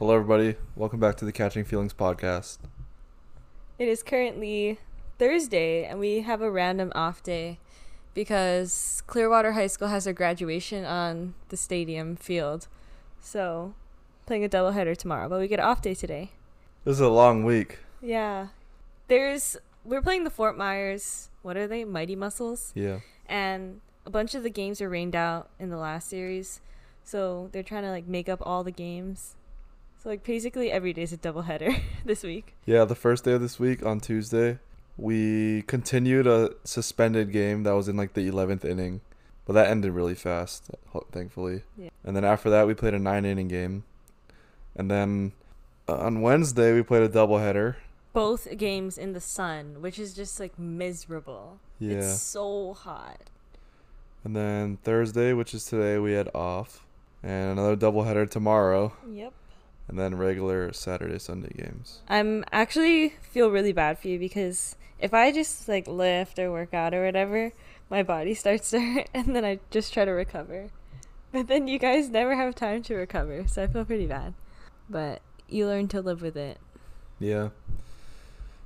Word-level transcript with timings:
Hello, 0.00 0.14
everybody. 0.14 0.56
Welcome 0.76 0.98
back 0.98 1.18
to 1.18 1.26
the 1.26 1.30
Catching 1.30 1.62
Feelings 1.62 1.92
podcast. 1.92 2.56
It 3.78 3.86
is 3.86 4.02
currently 4.02 4.78
Thursday, 5.18 5.84
and 5.84 6.00
we 6.00 6.22
have 6.22 6.40
a 6.40 6.50
random 6.50 6.90
off 6.94 7.22
day 7.22 7.58
because 8.14 9.02
Clearwater 9.06 9.52
High 9.52 9.66
School 9.66 9.88
has 9.88 10.04
their 10.04 10.14
graduation 10.14 10.86
on 10.86 11.34
the 11.50 11.58
stadium 11.58 12.16
field. 12.16 12.66
So, 13.20 13.74
playing 14.24 14.42
a 14.42 14.48
doubleheader 14.48 14.96
tomorrow, 14.96 15.28
but 15.28 15.38
we 15.38 15.46
get 15.48 15.58
an 15.58 15.66
off 15.66 15.82
day 15.82 15.92
today. 15.92 16.30
This 16.86 16.94
is 16.94 17.00
a 17.00 17.10
long 17.10 17.44
week. 17.44 17.80
Yeah. 18.00 18.46
There's 19.08 19.58
we're 19.84 20.00
playing 20.00 20.24
the 20.24 20.30
Fort 20.30 20.56
Myers, 20.56 21.28
what 21.42 21.58
are 21.58 21.66
they? 21.66 21.84
Mighty 21.84 22.16
Mussels. 22.16 22.72
Yeah. 22.74 23.00
And 23.26 23.82
a 24.06 24.10
bunch 24.10 24.34
of 24.34 24.44
the 24.44 24.50
games 24.50 24.80
are 24.80 24.88
rained 24.88 25.14
out 25.14 25.50
in 25.58 25.68
the 25.68 25.76
last 25.76 26.08
series. 26.08 26.62
So, 27.04 27.50
they're 27.52 27.62
trying 27.62 27.82
to 27.82 27.90
like 27.90 28.06
make 28.06 28.30
up 28.30 28.38
all 28.40 28.64
the 28.64 28.72
games. 28.72 29.36
So 30.02 30.08
like 30.08 30.24
basically 30.24 30.72
every 30.72 30.92
day 30.94 31.02
is 31.02 31.12
a 31.12 31.18
doubleheader 31.18 31.78
this 32.04 32.22
week. 32.22 32.54
Yeah, 32.64 32.84
the 32.86 32.94
first 32.94 33.24
day 33.24 33.32
of 33.32 33.40
this 33.42 33.60
week 33.60 33.84
on 33.84 34.00
Tuesday, 34.00 34.58
we 34.96 35.62
continued 35.62 36.26
a 36.26 36.52
suspended 36.64 37.32
game 37.32 37.64
that 37.64 37.72
was 37.72 37.86
in 37.88 37.96
like 37.96 38.14
the 38.14 38.28
11th 38.28 38.64
inning, 38.64 39.02
but 39.44 39.52
that 39.52 39.68
ended 39.68 39.92
really 39.92 40.14
fast, 40.14 40.70
thankfully. 41.12 41.64
Yeah. 41.76 41.90
And 42.02 42.16
then 42.16 42.24
after 42.24 42.48
that, 42.48 42.66
we 42.66 42.72
played 42.74 42.94
a 42.94 42.98
nine 42.98 43.26
inning 43.26 43.48
game. 43.48 43.84
And 44.74 44.90
then 44.90 45.32
uh, 45.86 45.96
on 45.96 46.22
Wednesday, 46.22 46.72
we 46.72 46.82
played 46.82 47.02
a 47.02 47.08
doubleheader. 47.08 47.76
both 48.14 48.56
games 48.56 48.96
in 48.96 49.12
the 49.12 49.20
sun, 49.20 49.82
which 49.82 49.98
is 49.98 50.14
just 50.14 50.40
like 50.40 50.58
miserable. 50.58 51.58
Yeah. 51.78 51.98
It's 51.98 52.22
so 52.22 52.72
hot. 52.72 53.20
And 54.24 54.34
then 54.34 54.78
Thursday, 54.82 55.32
which 55.34 55.52
is 55.52 55.66
today, 55.66 55.98
we 55.98 56.12
had 56.12 56.30
off. 56.34 56.86
And 57.22 57.58
another 57.58 57.76
doubleheader 57.76 58.30
tomorrow. 58.30 58.94
Yep. 59.10 59.34
And 59.90 59.98
then 59.98 60.16
regular 60.16 60.72
Saturday, 60.72 61.18
Sunday 61.18 61.50
games. 61.56 61.98
I'm 62.08 62.44
actually 62.52 63.08
feel 63.22 63.50
really 63.50 63.72
bad 63.72 63.98
for 63.98 64.06
you 64.06 64.20
because 64.20 64.76
if 65.00 65.12
I 65.12 65.32
just 65.32 65.66
like 65.68 65.88
lift 65.88 66.38
or 66.38 66.52
work 66.52 66.72
out 66.72 66.94
or 66.94 67.04
whatever, 67.04 67.52
my 67.90 68.04
body 68.04 68.34
starts 68.34 68.70
to 68.70 68.78
hurt 68.94 69.08
and 69.12 69.34
then 69.34 69.44
I 69.44 69.58
just 69.72 69.92
try 69.92 70.04
to 70.04 70.12
recover. 70.12 70.68
But 71.32 71.48
then 71.48 71.66
you 71.66 71.80
guys 71.80 72.08
never 72.08 72.36
have 72.36 72.54
time 72.54 72.84
to 72.84 72.94
recover, 72.94 73.48
so 73.48 73.64
I 73.64 73.66
feel 73.66 73.84
pretty 73.84 74.06
bad. 74.06 74.34
But 74.88 75.22
you 75.48 75.66
learn 75.66 75.88
to 75.88 76.00
live 76.00 76.22
with 76.22 76.36
it. 76.36 76.58
Yeah. 77.18 77.48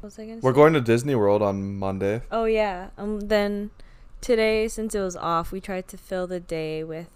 What 0.01 0.09
was 0.09 0.19
I 0.19 0.27
gonna 0.27 0.41
We're 0.43 0.53
say? 0.53 0.57
going 0.57 0.75
to 0.75 0.83
Disney 0.83 1.15
World 1.15 1.41
on 1.41 1.79
Monday. 1.79 2.20
Oh 2.31 2.45
yeah. 2.45 2.91
Um 2.98 3.20
then 3.29 3.70
today 4.20 4.69
since 4.69 4.95
it 4.95 5.01
was 5.01 5.17
off, 5.17 5.53
we 5.53 5.63
tried 5.63 5.89
to 5.89 5.97
fill 5.97 6.27
the 6.27 6.41
day 6.41 6.85
with 6.85 7.09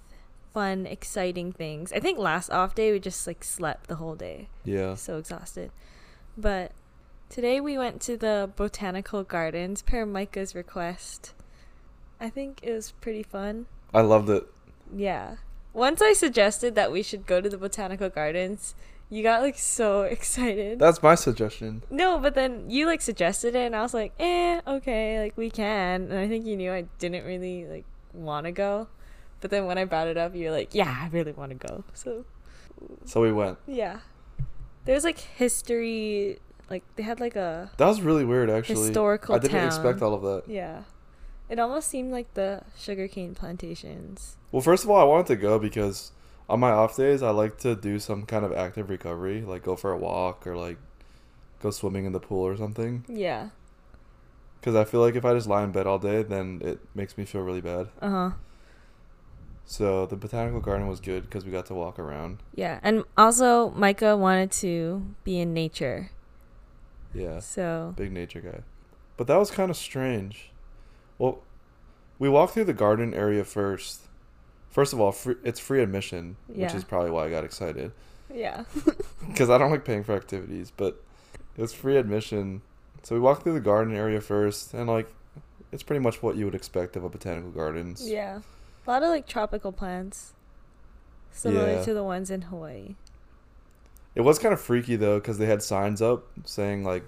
fun, 0.59 0.87
exciting 0.87 1.53
things. 1.53 1.93
I 1.93 2.01
think 2.01 2.19
last 2.19 2.51
off 2.51 2.75
day 2.75 2.91
we 2.91 2.99
just 2.99 3.29
like 3.29 3.45
slept 3.45 3.87
the 3.87 3.95
whole 3.95 4.17
day. 4.17 4.49
Yeah. 4.65 4.97
So 4.97 5.17
exhausted. 5.17 5.71
But 6.37 6.73
today 7.29 7.61
we 7.61 7.79
went 7.79 8.01
to 8.03 8.17
the 8.17 8.51
botanical 8.57 9.23
gardens 9.23 9.83
per 9.83 10.05
Micah's 10.05 10.57
request. 10.57 11.33
I 12.21 12.29
think 12.29 12.59
it 12.65 12.73
was 12.73 12.91
pretty 12.91 13.23
fun. 13.23 13.67
I 13.95 14.01
loved 14.01 14.29
it. 14.31 14.49
Yeah. 14.93 15.37
Once 15.73 16.03
I 16.03 16.13
suggested 16.13 16.75
that 16.75 16.91
we 16.91 17.05
should 17.05 17.25
go 17.25 17.41
to 17.41 17.49
the 17.49 17.57
botanical 17.57 18.09
gardens, 18.09 18.75
you 19.11 19.23
got 19.23 19.43
like 19.43 19.59
so 19.59 20.03
excited. 20.17 20.81
That's 20.81 21.01
my 21.05 21.15
suggestion. 21.15 21.85
No, 21.89 22.19
but 22.19 22.35
then 22.35 22.69
you 22.69 22.87
like 22.87 23.01
suggested 23.01 23.55
it, 23.55 23.67
and 23.67 23.77
I 23.77 23.83
was 23.83 23.95
like, 23.95 24.13
eh, 24.19 24.61
okay, 24.67 25.21
like 25.21 25.37
we 25.37 25.51
can. 25.51 26.11
And 26.11 26.19
I 26.19 26.27
think 26.27 26.47
you 26.47 26.57
knew 26.57 26.73
I 26.73 26.87
didn't 26.99 27.25
really 27.25 27.65
like 27.65 27.85
want 28.13 28.47
to 28.47 28.51
go, 28.51 28.89
but 29.41 29.51
then 29.51 29.67
when 29.67 29.79
I 29.79 29.85
brought 29.85 30.09
it 30.09 30.17
up, 30.17 30.35
you're 30.35 30.51
like, 30.53 30.75
yeah, 30.75 30.95
I 31.03 31.09
really 31.09 31.33
want 31.33 31.51
to 31.59 31.67
go. 31.69 31.85
So 31.95 32.25
So 33.05 33.21
we 33.21 33.33
went. 33.33 33.59
yeah, 33.67 34.01
there's 34.85 35.05
like 35.05 35.19
history, 35.19 36.39
like 36.71 36.83
they 36.97 37.03
had 37.03 37.21
like 37.21 37.37
a 37.37 37.71
That 37.77 37.87
was 37.87 38.01
really 38.01 38.25
weird, 38.25 38.51
actually. 38.51 38.87
historical 38.87 39.35
I 39.35 39.39
didn't 39.39 39.57
town. 39.59 39.67
expect 39.67 40.03
all 40.03 40.15
of 40.15 40.23
that. 40.23 40.45
Yeah, 40.53 40.83
it 41.49 41.59
almost 41.59 41.89
seemed 41.89 42.13
like 42.13 42.35
the 42.35 42.63
sugarcane 42.77 43.35
plantations. 43.35 44.37
Well, 44.53 44.63
first 44.63 44.85
of 44.85 44.91
all, 44.91 45.01
I 45.01 45.05
wanted 45.05 45.27
to 45.29 45.37
go 45.37 45.59
because 45.59 46.13
on 46.49 46.61
my 46.61 46.71
off 46.71 46.97
days, 46.97 47.23
I 47.23 47.31
like 47.31 47.59
to 47.59 47.75
do 47.77 47.99
some 47.99 48.25
kind 48.25 48.45
of 48.45 48.53
active 48.53 48.89
recovery, 48.91 49.43
like 49.43 49.63
go 49.63 49.77
for 49.77 49.93
a 49.93 49.97
walk 49.99 50.47
or 50.47 50.57
like 50.57 50.79
go 51.61 51.71
swimming 51.71 52.05
in 52.07 52.13
the 52.13 52.21
pool 52.21 52.47
or 52.47 52.57
something. 52.57 53.05
Yeah. 53.09 53.51
Because 54.61 54.75
I 54.75 54.85
feel 54.85 55.01
like 55.01 55.15
if 55.15 55.25
I 55.25 55.35
just 55.35 55.47
lie 55.47 55.63
in 55.63 55.71
bed 55.73 55.87
all 55.87 55.99
day, 55.99 56.23
then 56.23 56.61
it 56.65 56.81
makes 56.95 57.17
me 57.19 57.25
feel 57.25 57.43
really 57.43 57.61
bad. 57.61 57.89
Uh 58.01 58.11
huh. 58.11 58.31
So 59.71 60.07
the 60.07 60.17
botanical 60.17 60.61
garden 60.61 60.89
was 60.89 60.99
good 60.99 61.25
because 61.25 61.45
we 61.45 61.53
got 61.53 61.67
to 61.67 61.75
walk 61.75 61.99
around. 61.99 62.39
Yeah, 62.55 62.81
and 62.83 63.05
also 63.19 63.69
Micah 63.71 64.17
wanted 64.17 64.51
to 64.63 65.15
be 65.25 65.39
in 65.39 65.53
nature, 65.53 66.11
Yeah. 67.13 67.41
so 67.41 67.93
Big 67.95 68.11
nature 68.11 68.41
guy. 68.41 68.61
But 69.19 69.27
that 69.27 69.37
was 69.37 69.51
kind 69.51 69.71
of 69.71 69.77
strange. 69.77 70.53
Well, 71.19 71.43
we 72.19 72.31
walked 72.31 72.55
through 72.55 72.65
the 72.65 72.73
garden 72.73 73.13
area 73.13 73.45
first. 73.45 74.01
First 74.71 74.95
of 74.95 75.01
all, 75.01 75.13
free, 75.13 75.35
it's 75.45 75.61
free 75.61 75.83
admission, 75.83 76.37
which 76.47 76.73
is 76.73 76.83
probably 76.85 77.11
why 77.11 77.27
I 77.27 77.31
got 77.31 77.45
excited. 77.45 77.93
yeah. 78.35 78.65
Because 79.29 79.51
I 79.51 79.59
don't 79.59 79.71
like 79.71 79.85
paying 79.85 80.03
for 80.03 80.15
activities, 80.15 80.73
but 80.75 81.03
it's 81.59 81.75
free 81.75 81.99
admission. 81.99 82.63
So 83.03 83.15
we 83.15 83.21
walked 83.21 83.43
through 83.43 83.53
the 83.53 83.61
garden 83.61 83.95
area 83.95 84.23
first, 84.23 84.73
and 84.73 84.89
like, 84.89 85.13
it's 85.73 85.83
pretty 85.83 86.01
much 86.01 86.23
what 86.23 86.37
you 86.37 86.47
would 86.47 86.55
expect 86.55 86.97
of 86.97 87.05
a 87.05 87.11
botanical 87.11 87.51
gardens. 87.51 88.09
Yeah. 88.11 88.41
A 88.89 88.91
lot 88.91 89.03
of 89.03 89.11
like 89.11 89.27
tropical 89.27 89.71
plants. 89.71 90.33
Similar 91.31 91.73
Yeah. 91.73 91.83
to 91.85 91.93
the 91.93 92.03
ones 92.03 92.31
in 92.31 92.41
Hawaii. 92.43 92.95
It 94.15 94.23
was 94.23 94.39
kind 94.39 94.55
of 94.55 94.61
freaky 94.63 94.97
though, 94.97 95.19
because 95.21 95.37
they 95.37 95.45
had 95.45 95.63
signs 95.63 96.01
up 96.01 96.25
saying 96.45 96.85
like, 96.85 97.05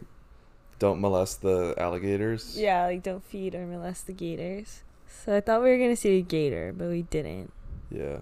"Don't 0.79 1.01
molest 1.01 1.41
the 1.41 1.75
alligators." 1.79 2.59
Yeah, 2.61 2.85
like 2.85 3.03
don't 3.03 3.25
feed 3.25 3.55
or 3.55 3.65
molest 3.67 4.07
the 4.07 4.13
gators. 4.13 4.83
So 5.09 5.35
I 5.35 5.41
thought 5.41 5.63
we 5.63 5.71
were 5.71 5.79
gonna 5.79 5.97
see 5.97 6.19
a 6.19 6.23
gator, 6.23 6.75
but 6.77 6.89
we 6.89 7.03
didn't. 7.03 7.51
Yeah. 7.91 8.19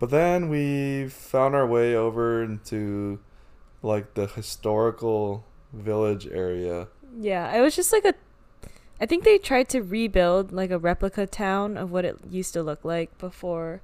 But 0.00 0.10
then 0.10 0.48
we 0.48 1.08
found 1.08 1.54
our 1.54 1.66
way 1.66 1.94
over 1.94 2.42
into 2.42 3.20
like 3.82 4.14
the 4.14 4.26
historical 4.26 5.44
village 5.72 6.26
area. 6.26 6.88
Yeah, 7.16 7.56
it 7.56 7.60
was 7.60 7.76
just 7.76 7.92
like 7.92 8.04
a. 8.04 8.14
I 9.00 9.06
think 9.06 9.24
they 9.24 9.38
tried 9.38 9.68
to 9.70 9.80
rebuild 9.82 10.50
like 10.52 10.70
a 10.70 10.78
replica 10.78 11.26
town 11.26 11.76
of 11.76 11.90
what 11.92 12.04
it 12.04 12.16
used 12.28 12.52
to 12.54 12.62
look 12.62 12.84
like 12.84 13.16
before 13.18 13.80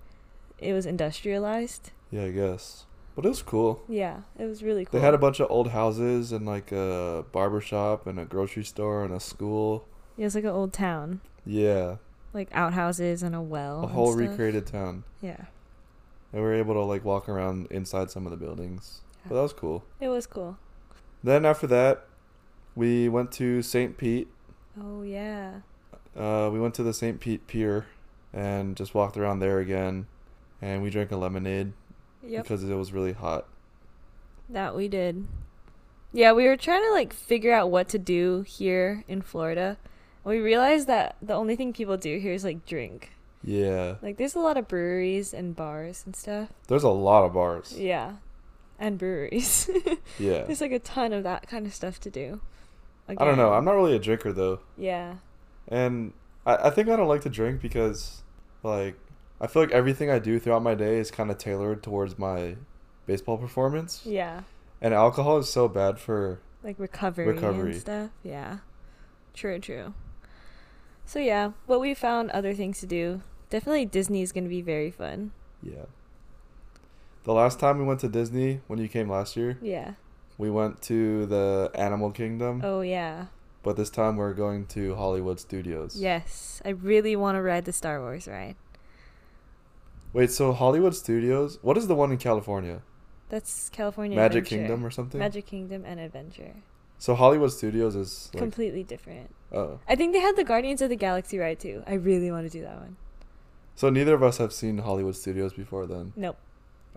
it 0.58 0.72
was 0.72 0.86
industrialized. 0.86 1.90
Yeah, 2.10 2.24
I 2.24 2.30
guess. 2.30 2.86
But 3.14 3.24
it 3.24 3.28
was 3.28 3.42
cool. 3.42 3.82
Yeah, 3.88 4.22
it 4.38 4.46
was 4.46 4.62
really 4.64 4.84
cool. 4.84 4.98
They 4.98 5.04
had 5.04 5.14
a 5.14 5.18
bunch 5.18 5.38
of 5.38 5.48
old 5.50 5.68
houses 5.70 6.32
and 6.32 6.44
like 6.44 6.72
a 6.72 7.24
barber 7.30 7.60
shop 7.60 8.06
and 8.08 8.18
a 8.18 8.24
grocery 8.24 8.64
store 8.64 9.04
and 9.04 9.14
a 9.14 9.20
school. 9.20 9.86
It 10.18 10.24
was 10.24 10.34
like 10.34 10.44
an 10.44 10.50
old 10.50 10.72
town, 10.72 11.20
Yeah, 11.46 11.96
like 12.32 12.48
outhouses 12.52 13.22
and 13.22 13.34
a 13.34 13.40
well. 13.40 13.84
a 13.84 13.86
whole 13.88 14.14
recreated 14.16 14.66
town. 14.66 15.04
Yeah, 15.20 15.46
And 16.32 16.40
we 16.42 16.48
were 16.48 16.54
able 16.54 16.74
to 16.74 16.80
like 16.82 17.04
walk 17.04 17.28
around 17.28 17.68
inside 17.70 18.10
some 18.10 18.26
of 18.26 18.30
the 18.32 18.36
buildings. 18.36 19.00
Yeah. 19.22 19.28
But 19.28 19.34
that 19.36 19.42
was 19.42 19.52
cool. 19.52 19.84
it 20.00 20.08
was 20.08 20.26
cool. 20.26 20.58
Then 21.22 21.44
after 21.44 21.66
that, 21.68 22.06
we 22.74 23.08
went 23.08 23.30
to 23.32 23.62
St. 23.62 23.96
Pete. 23.96 24.28
Oh 24.80 25.02
yeah. 25.02 25.60
Uh, 26.16 26.48
we 26.52 26.60
went 26.60 26.74
to 26.74 26.82
the 26.82 26.94
St. 26.94 27.20
Pete 27.20 27.46
Pier 27.46 27.86
and 28.32 28.76
just 28.76 28.94
walked 28.94 29.16
around 29.16 29.40
there 29.40 29.58
again. 29.58 30.06
And 30.62 30.82
we 30.82 30.90
drank 30.90 31.10
a 31.12 31.16
lemonade 31.16 31.72
Yep. 32.26 32.44
because 32.44 32.64
it 32.64 32.74
was 32.74 32.92
really 32.92 33.12
hot. 33.12 33.46
That 34.48 34.74
we 34.74 34.88
did. 34.88 35.26
Yeah, 36.12 36.32
we 36.32 36.46
were 36.46 36.56
trying 36.56 36.82
to 36.84 36.90
like 36.92 37.12
figure 37.12 37.52
out 37.52 37.70
what 37.70 37.88
to 37.90 37.98
do 37.98 38.42
here 38.46 39.04
in 39.08 39.20
Florida. 39.22 39.76
We 40.24 40.38
realized 40.38 40.86
that 40.86 41.16
the 41.20 41.34
only 41.34 41.54
thing 41.56 41.72
people 41.72 41.96
do 41.98 42.18
here 42.18 42.32
is 42.32 42.44
like 42.44 42.64
drink. 42.64 43.10
Yeah. 43.42 43.96
Like 44.00 44.16
there's 44.16 44.34
a 44.34 44.38
lot 44.40 44.56
of 44.56 44.68
breweries 44.68 45.34
and 45.34 45.54
bars 45.54 46.02
and 46.06 46.16
stuff. 46.16 46.48
There's 46.68 46.84
a 46.84 46.88
lot 46.88 47.24
of 47.24 47.34
bars. 47.34 47.74
Yeah. 47.78 48.14
And 48.78 48.96
breweries. 48.98 49.68
Yeah. 50.18 50.44
there's 50.44 50.60
like 50.60 50.72
a 50.72 50.78
ton 50.78 51.12
of 51.12 51.24
that 51.24 51.46
kind 51.48 51.66
of 51.66 51.74
stuff 51.74 51.98
to 52.00 52.10
do. 52.10 52.40
I 53.08 53.14
don't 53.14 53.36
know. 53.36 53.52
I'm 53.52 53.64
not 53.64 53.72
really 53.74 53.94
a 53.94 53.98
drinker 53.98 54.32
though. 54.32 54.60
Yeah. 54.78 55.16
And 55.68 56.12
I, 56.46 56.56
I 56.56 56.70
think 56.70 56.88
I 56.88 56.96
don't 56.96 57.08
like 57.08 57.22
to 57.22 57.30
drink 57.30 57.60
because, 57.60 58.22
like, 58.62 58.96
I 59.40 59.46
feel 59.46 59.62
like 59.62 59.72
everything 59.72 60.10
I 60.10 60.18
do 60.18 60.38
throughout 60.38 60.62
my 60.62 60.74
day 60.74 60.98
is 60.98 61.10
kind 61.10 61.30
of 61.30 61.38
tailored 61.38 61.82
towards 61.82 62.18
my 62.18 62.56
baseball 63.06 63.36
performance. 63.38 64.02
Yeah. 64.04 64.42
And 64.80 64.92
alcohol 64.94 65.38
is 65.38 65.48
so 65.50 65.68
bad 65.68 65.98
for. 65.98 66.40
Like 66.62 66.78
recovery, 66.78 67.26
Recovery. 67.26 67.72
and 67.72 67.80
stuff. 67.80 68.10
Yeah. 68.22 68.58
True, 69.34 69.58
true. 69.58 69.92
So 71.04 71.18
yeah, 71.18 71.50
what 71.66 71.80
we 71.80 71.92
found 71.92 72.30
other 72.30 72.54
things 72.54 72.80
to 72.80 72.86
do. 72.86 73.20
Definitely 73.50 73.84
Disney 73.86 74.22
is 74.22 74.32
going 74.32 74.44
to 74.44 74.50
be 74.50 74.62
very 74.62 74.90
fun. 74.90 75.32
Yeah. 75.62 75.84
The 77.24 77.32
last 77.32 77.58
time 77.60 77.78
we 77.78 77.84
went 77.84 78.00
to 78.00 78.08
Disney, 78.08 78.60
when 78.66 78.78
you 78.78 78.88
came 78.88 79.10
last 79.10 79.36
year, 79.36 79.58
Yeah. 79.62 79.92
We 80.38 80.50
went 80.50 80.82
to 80.82 81.26
the 81.26 81.70
Animal 81.74 82.10
Kingdom. 82.10 82.60
Oh 82.64 82.80
yeah. 82.80 83.26
But 83.62 83.76
this 83.76 83.88
time 83.90 84.16
we're 84.16 84.34
going 84.34 84.66
to 84.66 84.94
Hollywood 84.94 85.40
Studios. 85.40 85.96
Yes, 85.98 86.60
I 86.64 86.70
really 86.70 87.16
want 87.16 87.36
to 87.36 87.42
ride 87.42 87.64
the 87.64 87.72
Star 87.72 88.00
Wars 88.00 88.28
ride. 88.28 88.56
Wait, 90.12 90.30
so 90.30 90.52
Hollywood 90.52 90.94
Studios? 90.94 91.58
What 91.62 91.76
is 91.78 91.86
the 91.88 91.94
one 91.94 92.12
in 92.12 92.18
California? 92.18 92.82
That's 93.30 93.68
California 93.70 94.16
Magic 94.16 94.44
Adventure. 94.44 94.56
Kingdom 94.68 94.86
or 94.86 94.90
something. 94.90 95.18
Magic 95.18 95.46
Kingdom 95.46 95.82
and 95.86 95.98
Adventure. 95.98 96.56
So 96.98 97.14
Hollywood 97.14 97.52
Studios 97.52 97.96
is 97.96 98.30
like 98.32 98.40
Completely 98.40 98.84
different. 98.84 99.34
oh. 99.52 99.80
I 99.88 99.96
think 99.96 100.12
they 100.12 100.20
had 100.20 100.36
the 100.36 100.44
Guardians 100.44 100.80
of 100.82 100.90
the 100.90 100.96
Galaxy 100.96 101.38
ride 101.38 101.58
too. 101.58 101.82
I 101.86 101.94
really 101.94 102.30
want 102.30 102.44
to 102.44 102.50
do 102.50 102.62
that 102.62 102.76
one. 102.78 102.96
So 103.74 103.90
neither 103.90 104.14
of 104.14 104.22
us 104.22 104.38
have 104.38 104.52
seen 104.52 104.78
Hollywood 104.78 105.16
Studios 105.16 105.52
before 105.52 105.86
then. 105.86 106.12
Nope. 106.14 106.36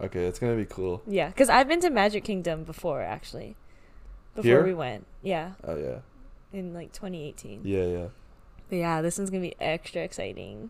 Okay, 0.01 0.25
it's 0.25 0.39
gonna 0.39 0.55
be 0.55 0.65
cool. 0.65 1.01
Yeah, 1.07 1.27
because 1.29 1.49
I've 1.49 1.67
been 1.67 1.81
to 1.81 1.89
Magic 1.89 2.23
Kingdom 2.23 2.63
before 2.63 3.01
actually. 3.01 3.55
Before 4.35 4.43
Here? 4.49 4.63
we 4.63 4.73
went, 4.73 5.07
yeah, 5.23 5.53
Oh 5.63 5.75
yeah. 5.77 5.99
in 6.53 6.73
like 6.73 6.91
2018. 6.93 7.61
Yeah, 7.63 7.85
yeah. 7.85 8.07
But 8.69 8.75
yeah, 8.75 9.01
this 9.01 9.17
one's 9.17 9.29
gonna 9.31 9.41
be 9.41 9.55
extra 9.59 10.01
exciting. 10.03 10.69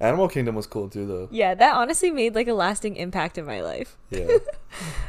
Animal 0.00 0.28
Kingdom 0.28 0.54
was 0.54 0.66
cool 0.66 0.88
too 0.88 1.06
though. 1.06 1.28
Yeah, 1.30 1.54
that 1.54 1.74
honestly 1.74 2.10
made 2.10 2.34
like 2.34 2.48
a 2.48 2.54
lasting 2.54 2.96
impact 2.96 3.36
in 3.36 3.44
my 3.44 3.60
life. 3.60 3.96
Yeah. 4.10 4.28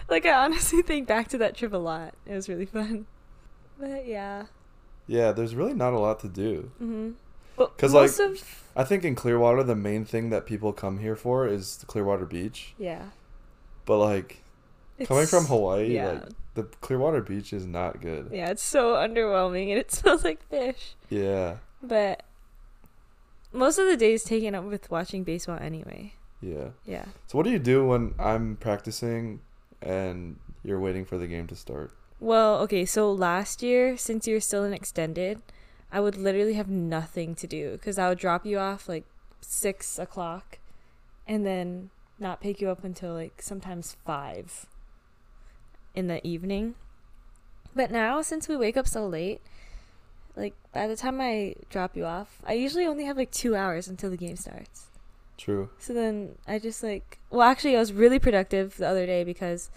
Like 0.10 0.26
I 0.26 0.34
honestly 0.44 0.82
think 0.82 1.08
back 1.08 1.28
to 1.28 1.38
that 1.38 1.56
trip 1.56 1.72
a 1.72 1.78
lot. 1.78 2.16
It 2.26 2.34
was 2.34 2.50
really 2.50 2.66
fun. 2.66 3.06
But 3.80 4.08
yeah. 4.08 4.46
yeah, 5.06 5.32
there's 5.32 5.54
really 5.54 5.76
not 5.76 5.94
a 5.94 6.00
lot 6.00 6.20
to 6.22 6.28
do. 6.28 6.72
Mhm. 6.82 7.14
But 7.60 7.78
'Cause, 7.78 7.94
like, 7.94 8.18
of 8.20 8.42
I 8.76 8.84
think 8.86 9.04
in 9.04 9.14
Clearwater 9.16 9.64
the 9.64 9.76
main 9.76 10.06
thing 10.06 10.30
that 10.32 10.46
people 10.46 10.72
come 10.74 11.00
here 11.00 11.16
for 11.18 11.46
is 11.46 11.78
the 11.78 11.86
Clearwater 11.86 12.26
Beach. 12.26 12.74
yeah. 12.78 13.10
But 13.86 13.98
like 13.98 14.42
coming 15.06 15.26
from 15.28 15.46
Hawaii, 15.46 15.94
yeah. 15.96 16.08
like 16.12 16.24
the 16.54 16.64
Clearwater 16.82 17.22
Beach 17.22 17.52
is 17.54 17.66
not 17.66 18.02
good. 18.02 18.30
Yeah, 18.32 18.50
it's 18.50 18.64
so 18.64 18.94
underwhelming 18.96 19.70
and 19.72 19.78
it 19.80 19.92
smells 19.98 20.24
like 20.24 20.42
fish. 20.50 20.96
Yeah. 21.10 21.58
But 21.84 22.24
most 23.52 23.78
of 23.80 23.88
the 23.88 23.98
day 23.98 24.14
is 24.14 24.24
taken 24.24 24.56
up 24.56 24.64
with 24.64 24.90
watching 24.92 25.24
baseball 25.24 25.58
anyway. 25.60 26.14
Yeah. 26.42 26.70
Yeah. 26.86 27.06
So 27.28 27.38
what 27.38 27.44
do 27.44 27.50
you 27.52 27.60
do 27.60 27.86
when 27.86 28.14
I'm 28.20 28.56
practicing 28.58 29.42
and 29.82 30.38
you're 30.64 30.80
waiting 30.80 31.04
for 31.04 31.18
the 31.18 31.28
game 31.28 31.48
to 31.48 31.56
start? 31.56 31.92
Well, 32.22 32.60
okay, 32.60 32.86
so 32.86 33.12
last 33.12 33.64
year, 33.64 33.98
since 33.98 34.28
you're 34.28 34.42
still 34.42 34.64
in 34.66 34.74
extended, 34.74 35.42
I 35.92 36.00
would 36.00 36.18
literally 36.18 36.54
have 36.54 36.70
nothing 36.70 37.36
to 37.36 37.48
do 37.48 37.72
because 37.74 37.98
I 37.98 38.10
would 38.10 38.20
drop 38.20 38.46
you 38.46 38.60
off 38.60 38.88
like 38.88 39.06
six 39.42 39.98
o'clock 39.98 40.60
and 41.28 41.46
then 41.46 41.90
not 42.20 42.42
pick 42.42 42.62
you 42.62 42.70
up 42.70 42.84
until 42.84 43.14
like 43.14 43.42
sometimes 43.42 43.96
five 44.06 44.66
in 45.96 46.08
the 46.08 46.26
evening. 46.26 46.76
But 47.76 47.92
now, 47.92 48.22
since 48.22 48.48
we 48.48 48.56
wake 48.56 48.78
up 48.78 48.88
so 48.88 49.08
late, 49.08 49.42
like 50.36 50.54
by 50.74 50.88
the 50.88 50.96
time 50.96 51.22
I 51.22 51.56
drop 51.70 51.96
you 51.96 52.06
off, 52.06 52.40
I 52.46 52.54
usually 52.54 52.86
only 52.86 53.06
have 53.06 53.18
like 53.18 53.32
two 53.32 53.56
hours 53.56 53.88
until 53.88 54.10
the 54.10 54.18
game 54.18 54.36
starts. 54.36 54.88
True. 55.38 55.70
So 55.80 55.94
then 55.94 56.36
I 56.48 56.60
just 56.60 56.84
like, 56.84 57.18
well, 57.30 57.48
actually, 57.48 57.76
I 57.76 57.80
was 57.80 57.94
really 57.94 58.20
productive 58.20 58.78
the 58.78 58.88
other 58.88 59.06
day 59.06 59.24
because 59.24 59.70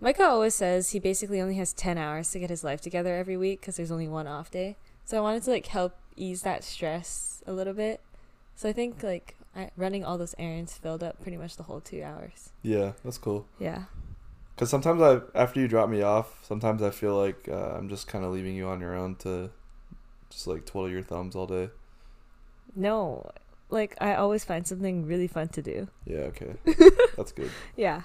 Micah 0.00 0.24
always 0.24 0.54
says 0.54 0.90
he 0.90 0.98
basically 0.98 1.40
only 1.40 1.56
has 1.56 1.72
10 1.72 1.98
hours 1.98 2.30
to 2.30 2.38
get 2.38 2.50
his 2.50 2.64
life 2.64 2.80
together 2.80 3.14
every 3.14 3.36
week 3.36 3.60
because 3.60 3.76
there's 3.76 3.90
only 3.90 4.08
one 4.08 4.26
off 4.26 4.50
day. 4.50 4.76
So 5.04 5.18
I 5.18 5.20
wanted 5.20 5.42
to 5.44 5.50
like 5.50 5.66
help 5.66 5.96
ease 6.16 6.42
that 6.42 6.64
stress 6.64 7.42
a 7.46 7.52
little 7.52 7.74
bit. 7.74 8.00
So 8.56 8.68
I 8.68 8.72
think 8.72 9.02
like 9.02 9.36
I, 9.54 9.70
running 9.76 10.04
all 10.04 10.18
those 10.18 10.34
errands 10.38 10.76
filled 10.76 11.02
up 11.02 11.20
pretty 11.20 11.36
much 11.36 11.56
the 11.56 11.64
whole 11.64 11.80
two 11.80 12.02
hours. 12.02 12.50
Yeah, 12.62 12.92
that's 13.04 13.18
cool. 13.18 13.46
Yeah. 13.58 13.84
Cause 14.56 14.70
sometimes 14.70 15.02
I, 15.02 15.20
after 15.34 15.60
you 15.60 15.66
drop 15.66 15.88
me 15.88 16.02
off, 16.02 16.38
sometimes 16.42 16.80
I 16.80 16.90
feel 16.90 17.16
like 17.16 17.48
uh, 17.48 17.76
I'm 17.76 17.88
just 17.88 18.06
kind 18.06 18.24
of 18.24 18.32
leaving 18.32 18.54
you 18.54 18.68
on 18.68 18.80
your 18.80 18.94
own 18.94 19.16
to, 19.16 19.50
just 20.30 20.46
like 20.46 20.64
twiddle 20.64 20.88
your 20.88 21.02
thumbs 21.02 21.34
all 21.34 21.46
day. 21.46 21.70
No, 22.76 23.30
like 23.68 23.96
I 24.00 24.14
always 24.14 24.44
find 24.44 24.66
something 24.66 25.06
really 25.06 25.26
fun 25.26 25.48
to 25.48 25.62
do. 25.62 25.88
Yeah. 26.06 26.30
Okay. 26.30 26.54
that's 27.16 27.32
good. 27.32 27.50
Yeah. 27.76 28.02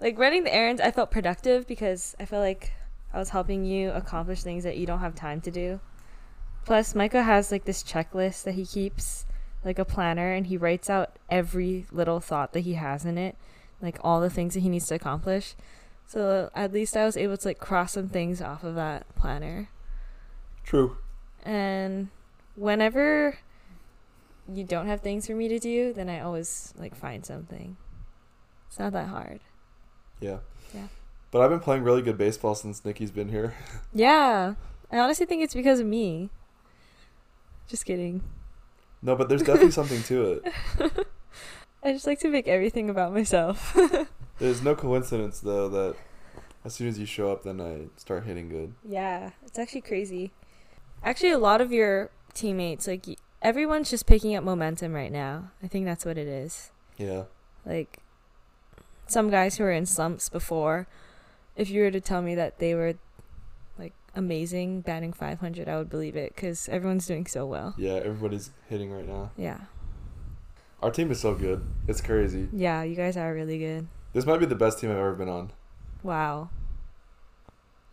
Like 0.00 0.18
running 0.18 0.44
the 0.44 0.54
errands, 0.54 0.80
I 0.80 0.90
felt 0.90 1.10
productive 1.10 1.66
because 1.66 2.16
I 2.18 2.26
felt 2.26 2.42
like 2.42 2.72
I 3.14 3.18
was 3.18 3.30
helping 3.30 3.64
you 3.64 3.90
accomplish 3.92 4.42
things 4.42 4.64
that 4.64 4.76
you 4.76 4.86
don't 4.86 4.98
have 4.98 5.14
time 5.14 5.40
to 5.42 5.50
do. 5.50 5.80
Plus, 6.66 6.96
Micah 6.96 7.22
has 7.22 7.52
like 7.52 7.64
this 7.64 7.84
checklist 7.84 8.42
that 8.42 8.54
he 8.56 8.66
keeps, 8.66 9.24
like 9.64 9.78
a 9.78 9.84
planner, 9.84 10.32
and 10.32 10.48
he 10.48 10.56
writes 10.56 10.90
out 10.90 11.16
every 11.30 11.86
little 11.92 12.18
thought 12.18 12.52
that 12.52 12.60
he 12.60 12.74
has 12.74 13.04
in 13.04 13.16
it, 13.16 13.36
like 13.80 13.98
all 14.02 14.20
the 14.20 14.28
things 14.28 14.54
that 14.54 14.60
he 14.60 14.68
needs 14.68 14.88
to 14.88 14.96
accomplish. 14.96 15.54
So 16.08 16.50
at 16.56 16.72
least 16.72 16.96
I 16.96 17.04
was 17.04 17.16
able 17.16 17.36
to 17.36 17.48
like 17.48 17.60
cross 17.60 17.92
some 17.92 18.08
things 18.08 18.42
off 18.42 18.64
of 18.64 18.74
that 18.74 19.06
planner. 19.14 19.68
True. 20.64 20.98
And 21.44 22.08
whenever 22.56 23.38
you 24.52 24.64
don't 24.64 24.86
have 24.86 25.02
things 25.02 25.28
for 25.28 25.34
me 25.34 25.46
to 25.46 25.60
do, 25.60 25.92
then 25.92 26.08
I 26.08 26.18
always 26.18 26.74
like 26.76 26.96
find 26.96 27.24
something. 27.24 27.76
It's 28.68 28.78
not 28.78 28.92
that 28.92 29.06
hard. 29.06 29.38
Yeah. 30.20 30.38
Yeah. 30.74 30.88
But 31.30 31.42
I've 31.42 31.50
been 31.50 31.60
playing 31.60 31.84
really 31.84 32.02
good 32.02 32.18
baseball 32.18 32.56
since 32.56 32.84
Nikki's 32.84 33.12
been 33.12 33.28
here. 33.28 33.54
Yeah. 33.94 34.54
I 34.90 34.98
honestly 34.98 35.26
think 35.26 35.42
it's 35.42 35.54
because 35.54 35.80
of 35.80 35.86
me. 35.86 36.30
Just 37.68 37.84
kidding. 37.84 38.22
No, 39.02 39.16
but 39.16 39.28
there's 39.28 39.42
definitely 39.42 39.72
something 39.72 40.02
to 40.04 40.32
it. 40.32 40.52
I 41.82 41.92
just 41.92 42.06
like 42.06 42.18
to 42.20 42.28
make 42.28 42.48
everything 42.48 42.90
about 42.90 43.12
myself. 43.12 43.76
There's 44.38 44.62
no 44.62 44.74
coincidence 44.74 45.40
though 45.40 45.68
that 45.68 45.96
as 46.64 46.74
soon 46.74 46.88
as 46.88 46.98
you 46.98 47.06
show 47.06 47.30
up, 47.30 47.44
then 47.44 47.60
I 47.60 47.86
start 47.96 48.24
hitting 48.24 48.48
good. 48.48 48.74
yeah, 48.84 49.30
it's 49.44 49.58
actually 49.58 49.82
crazy. 49.82 50.32
Actually, 51.04 51.30
a 51.30 51.38
lot 51.38 51.60
of 51.60 51.70
your 51.70 52.10
teammates, 52.34 52.88
like, 52.88 53.06
everyone's 53.40 53.88
just 53.88 54.06
picking 54.06 54.34
up 54.34 54.42
momentum 54.42 54.92
right 54.92 55.12
now. 55.12 55.52
I 55.62 55.68
think 55.68 55.84
that's 55.84 56.04
what 56.04 56.18
it 56.18 56.26
is. 56.26 56.72
Yeah. 56.96 57.24
Like, 57.64 57.98
some 59.06 59.30
guys 59.30 59.56
who 59.56 59.64
were 59.64 59.70
in 59.70 59.86
slumps 59.86 60.28
before, 60.28 60.88
if 61.54 61.70
you 61.70 61.82
were 61.82 61.92
to 61.92 62.00
tell 62.00 62.20
me 62.22 62.34
that 62.34 62.58
they 62.58 62.74
were, 62.74 62.94
amazing 64.16 64.80
batting 64.80 65.12
500, 65.12 65.68
I 65.68 65.76
would 65.76 65.88
believe 65.88 66.16
it 66.16 66.34
because 66.34 66.68
everyone's 66.68 67.06
doing 67.06 67.26
so 67.26 67.46
well. 67.46 67.74
Yeah. 67.78 67.94
Everybody's 67.94 68.50
hitting 68.68 68.90
right 68.90 69.06
now. 69.06 69.30
Yeah. 69.36 69.58
Our 70.82 70.90
team 70.90 71.10
is 71.10 71.20
so 71.20 71.34
good. 71.34 71.64
It's 71.86 72.00
crazy. 72.00 72.48
Yeah, 72.52 72.82
you 72.82 72.96
guys 72.96 73.16
are 73.16 73.32
really 73.32 73.58
good. 73.58 73.86
This 74.12 74.26
might 74.26 74.38
be 74.38 74.46
the 74.46 74.54
best 74.54 74.78
team 74.78 74.90
I've 74.90 74.96
ever 74.96 75.14
been 75.14 75.28
on. 75.28 75.52
Wow. 76.02 76.50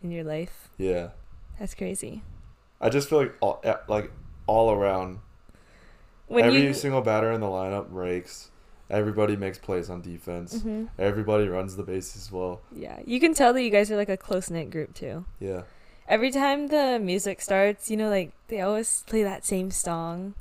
In 0.02 0.10
your 0.10 0.24
life. 0.24 0.68
Yeah. 0.78 1.10
That's 1.58 1.74
crazy. 1.74 2.22
I 2.80 2.88
just 2.90 3.08
feel 3.08 3.18
like 3.18 3.34
all, 3.40 3.62
like 3.88 4.10
all 4.46 4.70
around 4.72 5.20
When 6.26 6.44
every 6.44 6.62
you 6.62 6.74
single 6.74 7.00
batter 7.00 7.30
in 7.32 7.40
the 7.40 7.46
lineup 7.46 7.86
rakes. 7.90 8.50
Everybody 8.90 9.34
makes 9.34 9.58
plays 9.58 9.88
on 9.88 10.02
defense. 10.02 10.56
Mhm. 10.58 10.88
Everybody 10.98 11.48
runs 11.48 11.76
the 11.76 11.82
bases 11.82 12.30
well. 12.30 12.60
Yeah, 12.70 13.00
you 13.06 13.18
can 13.18 13.32
tell 13.32 13.54
that 13.54 13.62
you 13.62 13.70
guys 13.70 13.90
are 13.90 13.96
like 13.96 14.10
a 14.10 14.16
close 14.16 14.50
knit 14.50 14.70
group 14.70 14.92
too. 14.94 15.24
Yeah. 15.40 15.62
Every 16.08 16.30
time 16.30 16.68
the 16.68 16.98
music 17.00 17.40
starts, 17.40 17.90
you 17.90 17.96
know, 17.96 18.10
like 18.10 18.32
they 18.48 18.60
always 18.60 19.04
play 19.06 19.22
that 19.22 19.44
same 19.44 19.70
song, 19.70 20.34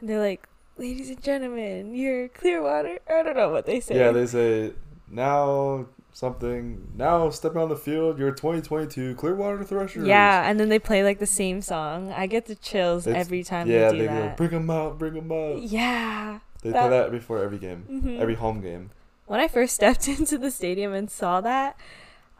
and 0.00 0.08
they're 0.08 0.20
like, 0.20 0.46
"Ladies 0.78 1.10
and 1.10 1.22
gentlemen, 1.22 1.94
you're 1.94 2.28
Clearwater." 2.28 2.98
I 3.08 3.22
don't 3.22 3.36
know 3.36 3.50
what 3.50 3.66
they 3.66 3.80
say. 3.80 3.98
Yeah, 3.98 4.12
they 4.12 4.26
say 4.26 4.72
now 5.10 5.86
something. 6.12 6.92
Now 6.96 7.30
stepping 7.30 7.60
on 7.60 7.68
the 7.68 7.76
field, 7.76 8.18
you're 8.18 8.30
2022 8.32 9.14
Clearwater 9.16 9.64
Threshers. 9.64 10.06
Yeah, 10.06 10.48
and 10.48 10.60
then 10.60 10.68
they 10.68 10.78
play 10.78 11.02
like 11.02 11.18
the 11.18 11.26
same 11.26 11.60
song. 11.60 12.12
I 12.12 12.26
get 12.26 12.46
the 12.46 12.54
chills 12.54 13.06
It's- 13.06 13.20
every 13.26 13.42
time 13.42 13.68
Yeah, 13.68 13.90
they 13.90 13.92
do 13.92 13.98
they 14.02 14.06
go 14.08 14.14
that. 14.14 14.36
bring 14.36 14.50
them 14.50 14.70
out, 14.70 14.98
bring 14.98 15.14
them 15.14 15.32
out. 15.32 15.62
yeah. 15.62 16.38
They 16.62 16.70
that- 16.70 16.88
play 16.88 16.98
that 16.98 17.10
before 17.10 17.42
every 17.42 17.58
game, 17.58 17.84
Mhm. 17.90 18.20
every 18.20 18.34
home 18.34 18.60
game. 18.60 18.90
When 19.26 19.40
I 19.40 19.48
first 19.48 19.74
stepped 19.80 20.06
into 20.08 20.38
the 20.38 20.50
stadium 20.50 20.92
and 20.92 21.10
saw 21.10 21.40
that, 21.40 21.76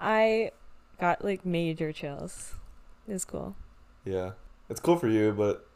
I 0.00 0.50
got 1.00 1.25
like 1.25 1.45
major 1.45 1.93
chills. 1.93 2.55
Was 3.11 3.25
cool. 3.25 3.55
Yeah, 4.05 4.33
it's 4.69 4.81
cool 4.81 4.97
for 4.97 5.09
you, 5.09 5.33
but 5.33 5.67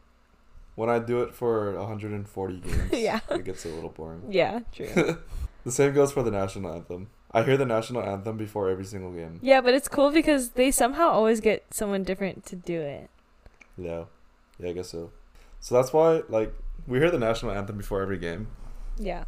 when 0.77 0.89
I 0.89 0.99
do 0.99 1.23
it 1.23 1.35
for 1.35 1.73
140 1.79 2.57
games, 2.61 2.93
Yeah. 2.93 3.21
it 3.31 3.45
gets 3.45 3.65
a 3.65 3.69
little 3.69 3.91
boring. 3.91 4.23
Yeah, 4.31 4.61
true. 4.73 5.19
The 5.65 5.73
same 5.73 5.95
goes 5.95 6.13
for 6.13 6.23
the 6.23 6.31
national 6.31 6.71
anthem. 6.75 7.09
I 7.33 7.43
hear 7.43 7.57
the 7.57 7.65
national 7.65 8.03
anthem 8.03 8.37
before 8.37 8.69
every 8.69 8.85
single 8.85 9.13
game. 9.13 9.39
yeah, 9.43 9.63
but 9.63 9.73
it's 9.73 9.89
cool 9.89 10.11
because 10.11 10.51
they 10.51 10.71
somehow 10.71 11.09
always 11.09 11.41
get 11.41 11.65
someone 11.71 12.03
different 12.05 12.45
to 12.47 12.57
do 12.57 12.79
it. 12.83 13.09
Yeah, 13.79 14.05
yeah, 14.59 14.69
I 14.69 14.73
guess 14.75 14.91
so. 14.91 15.11
So 15.61 15.75
that's 15.75 15.91
why, 15.91 16.21
like, 16.29 16.53
we 16.87 16.99
hear 16.99 17.11
the 17.11 17.19
national 17.19 17.53
anthem 17.53 17.79
before 17.79 18.03
every 18.03 18.19
game. 18.19 18.49
Yeah. 18.99 19.25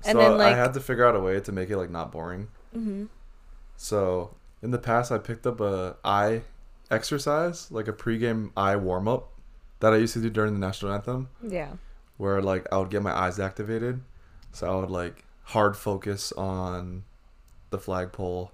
So 0.00 0.10
And 0.10 0.18
then, 0.18 0.40
I 0.40 0.50
had 0.56 0.74
to 0.74 0.80
figure 0.80 1.06
out 1.06 1.14
a 1.14 1.20
way 1.20 1.38
to 1.38 1.52
make 1.52 1.70
it 1.70 1.76
like 1.76 1.90
not 1.90 2.10
boring. 2.10 2.48
Mm-hmm. 2.76 3.04
So 3.76 4.34
in 4.62 4.72
the 4.72 4.78
past, 4.78 5.12
I 5.12 5.18
picked 5.18 5.46
up 5.46 5.60
a 5.60 5.96
eye 6.04 6.42
exercise, 6.90 7.70
like 7.70 7.88
a 7.88 7.92
pregame 7.92 8.50
eye 8.56 8.76
warm 8.76 9.08
up, 9.08 9.30
that 9.80 9.92
I 9.92 9.96
used 9.96 10.14
to 10.14 10.20
do 10.20 10.30
during 10.30 10.54
the 10.54 10.58
national 10.60 10.92
anthem, 10.92 11.28
Yeah. 11.42 11.72
where 12.16 12.42
like 12.42 12.66
I 12.72 12.78
would 12.78 12.90
get 12.90 13.02
my 13.02 13.12
eyes 13.16 13.38
activated. 13.38 14.00
So 14.52 14.70
I 14.70 14.80
would 14.80 14.90
like 14.90 15.24
hard 15.44 15.76
focus 15.76 16.32
on 16.32 17.04
the 17.70 17.78
flagpole, 17.78 18.50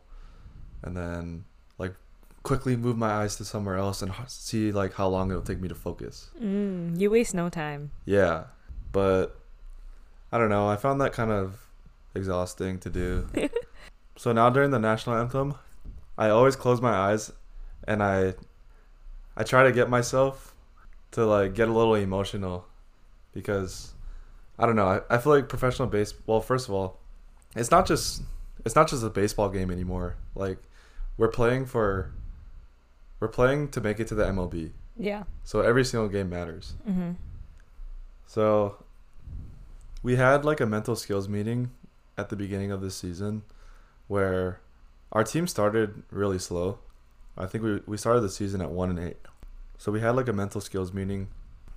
and 0.83 0.97
then 0.97 1.45
like 1.79 1.95
quickly 2.43 2.77
move 2.77 2.97
my 2.99 3.11
eyes 3.11 3.37
to 3.37 3.45
somewhere 3.45 3.77
else 3.77 4.03
and 4.03 4.13
see 4.27 4.71
like 4.73 4.95
how 4.95 5.09
long 5.09 5.31
it'll 5.31 5.43
take 5.43 5.61
me 5.61 5.69
to 5.69 5.75
focus. 5.75 6.31
Mm, 6.41 7.01
you 7.01 7.11
waste 7.11 7.35
no 7.35 7.49
time. 7.49 7.91
Yeah, 8.05 8.45
but 8.93 9.39
I 10.33 10.39
don't 10.39 10.51
know. 10.51 10.69
I 10.69 10.77
found 10.77 11.01
that 11.01 11.13
kind 11.13 11.31
of 11.31 11.61
exhausting 12.15 12.79
to 12.81 12.91
do. 12.91 13.29
So 14.17 14.31
now 14.31 14.49
during 14.49 14.71
the 14.71 14.79
national 14.79 15.17
anthem, 15.17 15.57
I 16.17 16.29
always 16.29 16.55
close 16.55 16.81
my 16.81 16.93
eyes 16.93 17.33
and 17.87 18.03
I 18.03 18.35
I 19.37 19.43
try 19.43 19.65
to 19.65 19.73
get 19.73 19.89
myself 19.89 20.55
to 21.13 21.25
like 21.25 21.55
get 21.55 21.69
a 21.69 21.73
little 21.73 21.95
emotional 21.95 22.67
because 23.33 23.95
I 24.59 24.67
don't 24.67 24.77
know, 24.77 24.87
I, 24.87 25.15
I 25.15 25.19
feel 25.19 25.33
like 25.33 25.49
professional 25.49 25.89
base 25.89 26.15
well, 26.27 26.41
first 26.41 26.69
of 26.69 26.75
all, 26.75 27.01
it's 27.57 27.71
not 27.71 27.87
just 27.87 28.23
it's 28.65 28.75
not 28.75 28.89
just 28.89 29.03
a 29.05 29.11
baseball 29.11 29.49
game 29.49 29.71
anymore. 29.71 30.17
Like 30.35 30.59
we're 31.17 31.29
playing 31.29 31.67
for 31.67 32.13
we're 33.21 33.29
playing 33.29 33.69
to 33.69 33.81
make 33.81 34.01
it 34.01 34.09
to 34.09 34.15
the 34.15 34.25
MLB. 34.25 34.73
Yeah. 34.97 35.25
So 35.43 35.61
every 35.61 35.85
single 35.85 36.09
game 36.09 36.31
matters. 36.31 36.75
Mm-hmm. 36.89 37.13
So 38.27 38.85
we 40.03 40.17
had 40.17 40.45
like 40.45 40.61
a 40.61 40.67
mental 40.67 40.97
skills 40.97 41.29
meeting 41.29 41.71
at 42.17 42.29
the 42.29 42.37
beginning 42.37 42.71
of 42.71 42.81
this 42.81 42.97
season 42.97 43.43
where 44.07 44.61
our 45.13 45.25
team 45.25 45.47
started 45.47 46.03
really 46.11 46.39
slow. 46.39 46.79
I 47.37 47.47
think 47.47 47.65
we 47.65 47.81
we 47.87 47.97
started 47.97 48.21
the 48.21 48.29
season 48.29 48.61
at 48.61 48.71
1 48.71 48.91
and 48.91 48.99
8. 48.99 49.17
So 49.79 49.93
we 49.93 50.01
had 50.01 50.17
like 50.17 50.29
a 50.29 50.33
mental 50.33 50.61
skills 50.61 50.93
meeting 50.93 51.29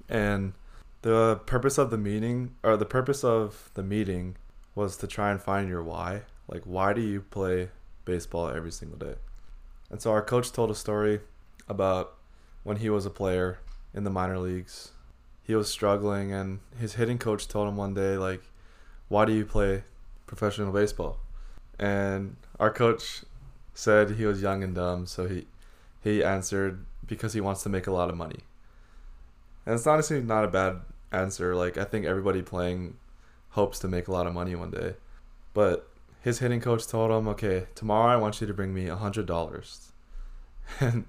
and 0.08 0.54
the 1.02 1.38
purpose 1.46 1.78
of 1.78 1.90
the 1.90 1.98
meeting 1.98 2.56
or 2.64 2.78
the 2.78 2.86
purpose 2.86 3.24
of 3.24 3.70
the 3.74 3.84
meeting 3.84 4.38
was 4.76 4.98
to 4.98 5.08
try 5.08 5.32
and 5.32 5.42
find 5.42 5.68
your 5.68 5.84
why. 5.84 6.24
Like 6.48 6.64
why 6.64 6.94
do 6.94 7.02
you 7.02 7.22
play 7.22 7.70
baseball 8.06 8.50
every 8.50 8.72
single 8.72 8.98
day? 8.98 9.16
And 9.90 10.02
so 10.02 10.12
our 10.12 10.22
coach 10.22 10.52
told 10.52 10.72
a 10.72 10.76
story 10.76 11.22
about 11.68 12.16
when 12.64 12.78
he 12.78 12.90
was 12.90 13.06
a 13.06 13.10
player 13.10 13.60
in 13.94 14.04
the 14.04 14.10
minor 14.10 14.38
leagues 14.38 14.92
he 15.48 15.56
was 15.56 15.70
struggling 15.70 16.34
and 16.34 16.60
his 16.78 16.96
hitting 16.96 17.18
coach 17.18 17.48
told 17.48 17.70
him 17.70 17.78
one 17.78 17.94
day 17.94 18.18
like 18.18 18.42
why 19.08 19.24
do 19.24 19.32
you 19.32 19.46
play 19.46 19.82
professional 20.26 20.74
baseball 20.74 21.20
and 21.80 22.36
our 22.60 22.70
coach 22.70 23.24
said 23.78 24.10
he 24.10 24.26
was 24.26 24.42
young 24.42 24.64
and 24.64 24.74
dumb 24.74 25.06
so 25.06 25.28
he 25.28 25.46
he 26.04 26.24
answered 26.24 26.84
because 27.06 27.34
he 27.34 27.42
wants 27.42 27.62
to 27.62 27.70
make 27.70 27.86
a 27.86 27.92
lot 27.92 28.10
of 28.10 28.18
money. 28.18 28.40
And 29.66 29.76
it's 29.76 29.86
honestly 29.86 30.20
not 30.20 30.44
a 30.44 30.48
bad 30.48 30.82
answer. 31.12 31.54
Like 31.56 31.78
i 31.78 31.84
think 31.84 32.06
everybody 32.06 32.42
playing 32.42 32.98
hopes 33.50 33.78
to 33.80 33.88
make 33.88 34.08
a 34.08 34.12
lot 34.12 34.26
of 34.26 34.34
money 34.34 34.56
one 34.56 34.72
day. 34.72 34.96
But 35.54 35.88
his 36.22 36.40
hitting 36.40 36.60
coach 36.60 36.88
told 36.88 37.12
him 37.12 37.28
okay 37.28 37.68
tomorrow 37.76 38.12
i 38.12 38.18
want 38.18 38.42
you 38.42 38.48
to 38.48 38.54
bring 38.54 38.74
me 38.74 38.88
a 38.88 38.96
hundred 38.96 39.28
dollars. 39.28 39.92
And 40.80 41.06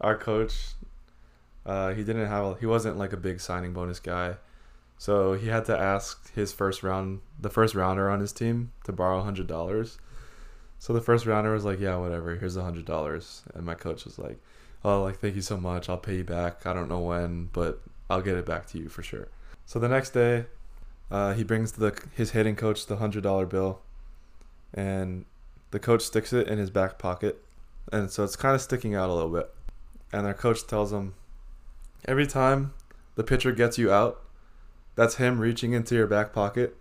our 0.00 0.18
coach 0.18 0.74
uh, 1.64 1.94
he 1.94 2.02
didn't 2.02 2.26
have 2.26 2.44
a, 2.44 2.54
he 2.58 2.66
wasn't 2.66 2.98
like 2.98 3.12
a 3.12 3.16
big 3.16 3.40
signing 3.40 3.72
bonus 3.72 4.00
guy, 4.00 4.36
so 4.96 5.34
he 5.34 5.48
had 5.48 5.66
to 5.66 5.78
ask 5.78 6.32
his 6.34 6.52
first 6.52 6.82
round 6.82 7.20
the 7.38 7.50
first 7.50 7.74
rounder 7.74 8.10
on 8.10 8.20
his 8.20 8.32
team 8.32 8.72
to 8.84 8.92
borrow 8.92 9.18
a 9.18 9.22
hundred 9.22 9.46
dollars. 9.46 9.98
So 10.78 10.92
the 10.92 11.00
first 11.00 11.26
rounder 11.26 11.52
was 11.52 11.64
like, 11.64 11.80
"Yeah, 11.80 11.96
whatever. 11.96 12.36
Here's 12.36 12.56
a 12.56 12.62
hundred 12.62 12.84
dollars," 12.84 13.42
and 13.54 13.64
my 13.64 13.74
coach 13.74 14.04
was 14.04 14.18
like, 14.18 14.38
"Oh, 14.84 15.02
like 15.02 15.18
thank 15.18 15.34
you 15.34 15.42
so 15.42 15.56
much. 15.56 15.88
I'll 15.88 15.98
pay 15.98 16.16
you 16.18 16.24
back. 16.24 16.66
I 16.66 16.72
don't 16.72 16.88
know 16.88 17.00
when, 17.00 17.50
but 17.52 17.82
I'll 18.08 18.22
get 18.22 18.36
it 18.36 18.46
back 18.46 18.66
to 18.68 18.78
you 18.78 18.88
for 18.88 19.02
sure." 19.02 19.28
So 19.66 19.78
the 19.78 19.88
next 19.88 20.10
day, 20.10 20.46
uh, 21.10 21.34
he 21.34 21.44
brings 21.44 21.72
the 21.72 21.98
his 22.14 22.30
hitting 22.30 22.56
coach 22.56 22.86
the 22.86 22.96
hundred 22.96 23.22
dollar 23.22 23.46
bill, 23.46 23.80
and 24.72 25.24
the 25.70 25.78
coach 25.78 26.02
sticks 26.02 26.32
it 26.32 26.48
in 26.48 26.58
his 26.58 26.70
back 26.70 26.98
pocket, 26.98 27.42
and 27.92 28.10
so 28.10 28.24
it's 28.24 28.36
kind 28.36 28.54
of 28.54 28.60
sticking 28.60 28.94
out 28.94 29.10
a 29.10 29.14
little 29.14 29.30
bit. 29.30 29.52
And 30.12 30.24
their 30.24 30.34
coach 30.34 30.66
tells 30.66 30.92
him, 30.92 31.14
every 32.06 32.26
time 32.26 32.72
the 33.16 33.24
pitcher 33.24 33.52
gets 33.52 33.76
you 33.76 33.92
out, 33.92 34.22
that's 34.94 35.16
him 35.16 35.38
reaching 35.38 35.72
into 35.72 35.94
your 35.94 36.06
back 36.06 36.32
pocket 36.32 36.76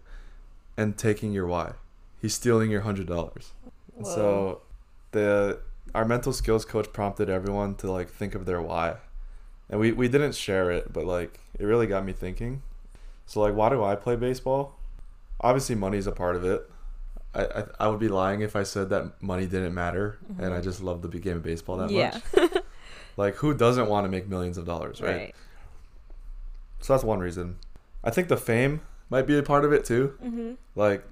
and 0.77 0.97
taking 0.97 1.33
your 1.33 1.45
why. 1.45 1.73
He's 2.21 2.33
stealing 2.33 2.71
your 2.71 2.81
hundred 2.81 3.07
dollars. 3.07 3.51
So 4.03 4.61
the 5.11 5.59
our 5.95 6.05
mental 6.05 6.33
skills 6.33 6.65
coach 6.65 6.91
prompted 6.93 7.29
everyone 7.29 7.75
to 7.75 7.91
like 7.91 8.09
think 8.09 8.35
of 8.35 8.45
their 8.45 8.61
why. 8.61 8.97
And 9.69 9.79
we, 9.79 9.91
we 9.91 10.07
didn't 10.07 10.35
share 10.35 10.71
it, 10.71 10.93
but 10.93 11.05
like 11.05 11.39
it 11.59 11.65
really 11.65 11.87
got 11.87 12.05
me 12.05 12.13
thinking. 12.13 12.61
So 13.25 13.41
like 13.41 13.55
why 13.55 13.69
do 13.69 13.83
I 13.83 13.95
play 13.95 14.15
baseball? 14.15 14.75
Obviously 15.41 15.75
money's 15.75 16.07
a 16.07 16.11
part 16.11 16.35
of 16.35 16.43
it. 16.43 16.69
I, 17.33 17.43
I, 17.43 17.63
I 17.81 17.87
would 17.87 17.99
be 17.99 18.07
lying 18.07 18.41
if 18.41 18.55
I 18.55 18.63
said 18.63 18.89
that 18.89 19.21
money 19.21 19.45
didn't 19.45 19.73
matter 19.73 20.17
mm-hmm. 20.31 20.43
and 20.43 20.53
I 20.53 20.61
just 20.61 20.81
love 20.81 21.01
the 21.01 21.09
game 21.19 21.37
of 21.37 21.43
baseball 21.43 21.77
that 21.77 21.91
yeah. 21.91 22.19
much. 22.35 22.51
Like, 23.17 23.35
who 23.35 23.55
doesn't 23.55 23.89
want 23.89 24.05
to 24.05 24.09
make 24.09 24.27
millions 24.27 24.57
of 24.57 24.65
dollars, 24.65 25.01
right? 25.01 25.15
right? 25.15 25.35
So 26.79 26.93
that's 26.93 27.03
one 27.03 27.19
reason. 27.19 27.57
I 28.03 28.11
think 28.11 28.27
the 28.27 28.37
fame 28.37 28.81
might 29.09 29.23
be 29.23 29.37
a 29.37 29.43
part 29.43 29.65
of 29.65 29.73
it 29.73 29.83
too. 29.83 30.17
Mm-hmm. 30.23 30.53
Like, 30.75 31.03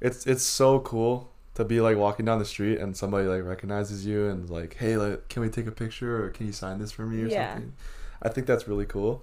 it's 0.00 0.26
it's 0.26 0.42
so 0.42 0.80
cool 0.80 1.30
to 1.54 1.64
be 1.64 1.80
like 1.80 1.96
walking 1.96 2.24
down 2.24 2.38
the 2.38 2.44
street 2.44 2.78
and 2.78 2.96
somebody 2.96 3.26
like 3.26 3.44
recognizes 3.44 4.06
you 4.06 4.28
and 4.28 4.48
like, 4.48 4.74
hey, 4.74 4.96
like, 4.96 5.28
can 5.28 5.42
we 5.42 5.48
take 5.48 5.66
a 5.66 5.72
picture 5.72 6.24
or 6.24 6.30
can 6.30 6.46
you 6.46 6.52
sign 6.52 6.78
this 6.78 6.92
for 6.92 7.04
me 7.04 7.22
or 7.22 7.26
yeah. 7.26 7.52
something? 7.52 7.74
I 8.22 8.28
think 8.28 8.46
that's 8.46 8.68
really 8.68 8.86
cool, 8.86 9.22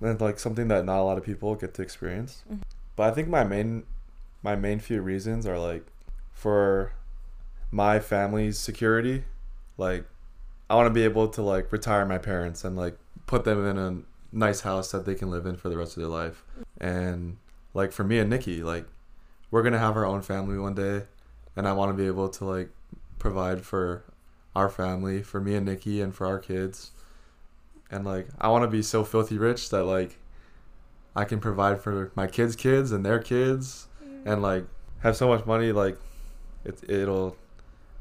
and 0.00 0.20
like 0.20 0.38
something 0.38 0.68
that 0.68 0.84
not 0.84 1.00
a 1.00 1.02
lot 1.02 1.18
of 1.18 1.24
people 1.24 1.54
get 1.54 1.74
to 1.74 1.82
experience. 1.82 2.44
Mm-hmm. 2.46 2.62
But 2.94 3.10
I 3.10 3.10
think 3.10 3.28
my 3.28 3.44
main 3.44 3.84
my 4.42 4.54
main 4.54 4.78
few 4.78 5.02
reasons 5.02 5.46
are 5.46 5.58
like 5.58 5.86
for 6.32 6.92
my 7.70 7.98
family's 7.98 8.58
security, 8.58 9.24
like 9.76 10.04
I 10.70 10.76
want 10.76 10.86
to 10.86 10.94
be 10.94 11.02
able 11.02 11.28
to 11.28 11.42
like 11.42 11.70
retire 11.72 12.06
my 12.06 12.18
parents 12.18 12.64
and 12.64 12.76
like 12.76 12.96
put 13.26 13.44
them 13.44 13.66
in 13.66 13.78
a 13.78 14.02
nice 14.36 14.60
house 14.60 14.92
that 14.92 15.04
they 15.04 15.14
can 15.14 15.30
live 15.30 15.46
in 15.46 15.56
for 15.56 15.68
the 15.68 15.76
rest 15.76 15.96
of 15.96 16.02
their 16.02 16.10
life. 16.10 16.44
And 16.80 17.38
like 17.74 17.92
for 17.92 18.04
me 18.04 18.18
and 18.18 18.30
Nikki, 18.30 18.62
like 18.62 18.86
we're 19.50 19.62
gonna 19.62 19.78
have 19.78 19.96
our 19.96 20.06
own 20.06 20.22
family 20.22 20.58
one 20.58 20.74
day, 20.74 21.02
and 21.56 21.66
I 21.66 21.72
want 21.72 21.90
to 21.90 21.94
be 21.94 22.06
able 22.06 22.28
to 22.28 22.44
like 22.44 22.70
provide 23.18 23.62
for 23.62 24.04
our 24.54 24.68
family, 24.68 25.22
for 25.22 25.40
me 25.40 25.54
and 25.54 25.66
Nikki, 25.66 26.00
and 26.00 26.14
for 26.14 26.26
our 26.26 26.38
kids. 26.38 26.92
And 27.90 28.04
like 28.04 28.28
I 28.40 28.48
want 28.48 28.62
to 28.62 28.68
be 28.68 28.82
so 28.82 29.04
filthy 29.04 29.38
rich 29.38 29.70
that 29.70 29.84
like 29.84 30.18
I 31.14 31.24
can 31.24 31.40
provide 31.40 31.80
for 31.80 32.12
my 32.14 32.26
kids' 32.26 32.56
kids 32.56 32.92
and 32.92 33.04
their 33.04 33.18
kids, 33.18 33.88
mm. 34.04 34.26
and 34.26 34.42
like 34.42 34.64
have 35.00 35.16
so 35.16 35.28
much 35.28 35.46
money 35.46 35.72
like 35.72 35.98
it 36.64 36.82
it'll 36.88 37.36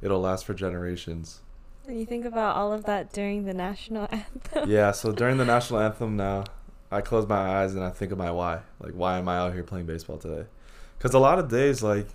it'll 0.02 0.22
last 0.22 0.46
for 0.46 0.54
generations. 0.54 1.42
And 1.88 2.00
you 2.00 2.06
think 2.06 2.26
about 2.26 2.56
all 2.56 2.74
of 2.74 2.86
that 2.86 3.14
during 3.14 3.46
the 3.46 3.54
national 3.54 4.08
anthem. 4.12 4.70
yeah, 4.70 4.92
so 4.92 5.12
during 5.12 5.38
the 5.38 5.46
national 5.46 5.80
anthem 5.80 6.18
now, 6.18 6.46
I 6.92 7.02
close 7.02 7.28
my 7.28 7.62
eyes 7.62 7.76
and 7.76 7.84
I 7.84 7.92
think 7.92 8.12
of 8.12 8.18
my 8.18 8.32
why. 8.32 8.62
Like, 8.80 8.94
why 8.94 9.20
am 9.20 9.30
I 9.30 9.38
out 9.38 9.54
here 9.54 9.64
playing 9.64 9.86
baseball 9.86 10.18
today? 10.18 10.48
Because 10.98 11.14
a 11.14 11.20
lot 11.20 11.38
of 11.38 11.50
days, 11.50 11.84
like, 11.84 12.08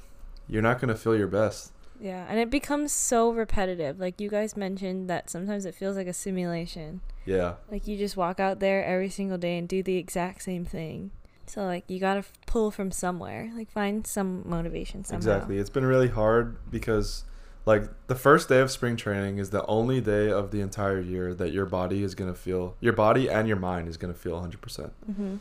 you're 0.50 0.62
not 0.62 0.80
going 0.80 0.88
to 0.88 0.94
feel 0.94 1.16
your 1.16 1.28
best. 1.28 1.72
Yeah, 2.00 2.24
and 2.28 2.38
it 2.38 2.50
becomes 2.50 2.92
so 2.92 3.30
repetitive. 3.30 4.00
Like, 4.00 4.20
you 4.20 4.30
guys 4.30 4.56
mentioned 4.56 5.08
that 5.10 5.28
sometimes 5.28 5.66
it 5.66 5.74
feels 5.74 5.96
like 5.96 6.06
a 6.06 6.14
simulation. 6.14 7.02
Yeah. 7.26 7.54
Like, 7.70 7.86
you 7.86 7.98
just 7.98 8.16
walk 8.16 8.40
out 8.40 8.58
there 8.58 8.84
every 8.84 9.10
single 9.10 9.36
day 9.36 9.58
and 9.58 9.68
do 9.68 9.82
the 9.82 9.96
exact 9.96 10.42
same 10.42 10.64
thing. 10.64 11.10
So, 11.46 11.64
like, 11.64 11.84
you 11.88 12.00
got 12.00 12.14
to 12.14 12.20
f- 12.20 12.32
pull 12.46 12.70
from 12.70 12.90
somewhere. 12.90 13.50
Like, 13.54 13.70
find 13.70 14.06
some 14.06 14.48
motivation 14.48 15.04
somehow. 15.04 15.18
Exactly. 15.18 15.58
It's 15.58 15.68
been 15.68 15.84
really 15.84 16.08
hard 16.08 16.56
because 16.70 17.24
like 17.66 17.84
the 18.06 18.14
first 18.14 18.48
day 18.48 18.60
of 18.60 18.70
spring 18.70 18.96
training 18.96 19.38
is 19.38 19.50
the 19.50 19.64
only 19.66 20.00
day 20.00 20.30
of 20.30 20.50
the 20.50 20.60
entire 20.60 21.00
year 21.00 21.34
that 21.34 21.52
your 21.52 21.66
body 21.66 22.02
is 22.02 22.14
going 22.14 22.32
to 22.32 22.38
feel 22.38 22.76
your 22.80 22.92
body 22.92 23.28
and 23.28 23.46
your 23.46 23.56
mind 23.56 23.88
is 23.88 23.96
going 23.96 24.12
to 24.12 24.18
feel 24.18 24.40
100% 24.40 24.56
mm-hmm. 25.10 25.36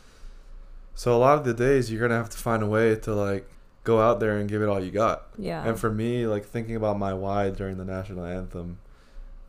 so 0.94 1.16
a 1.16 1.18
lot 1.18 1.38
of 1.38 1.44
the 1.44 1.54
days 1.54 1.90
you're 1.90 2.00
going 2.00 2.10
to 2.10 2.16
have 2.16 2.30
to 2.30 2.38
find 2.38 2.62
a 2.62 2.66
way 2.66 2.94
to 2.94 3.14
like 3.14 3.48
go 3.84 4.00
out 4.00 4.20
there 4.20 4.38
and 4.38 4.48
give 4.48 4.62
it 4.62 4.68
all 4.68 4.82
you 4.82 4.90
got. 4.90 5.28
Yeah. 5.38 5.64
And 5.66 5.78
for 5.78 5.90
me 5.90 6.26
like 6.26 6.44
thinking 6.44 6.76
about 6.76 6.98
my 6.98 7.14
why 7.14 7.50
during 7.50 7.76
the 7.78 7.84
national 7.84 8.24
anthem 8.24 8.78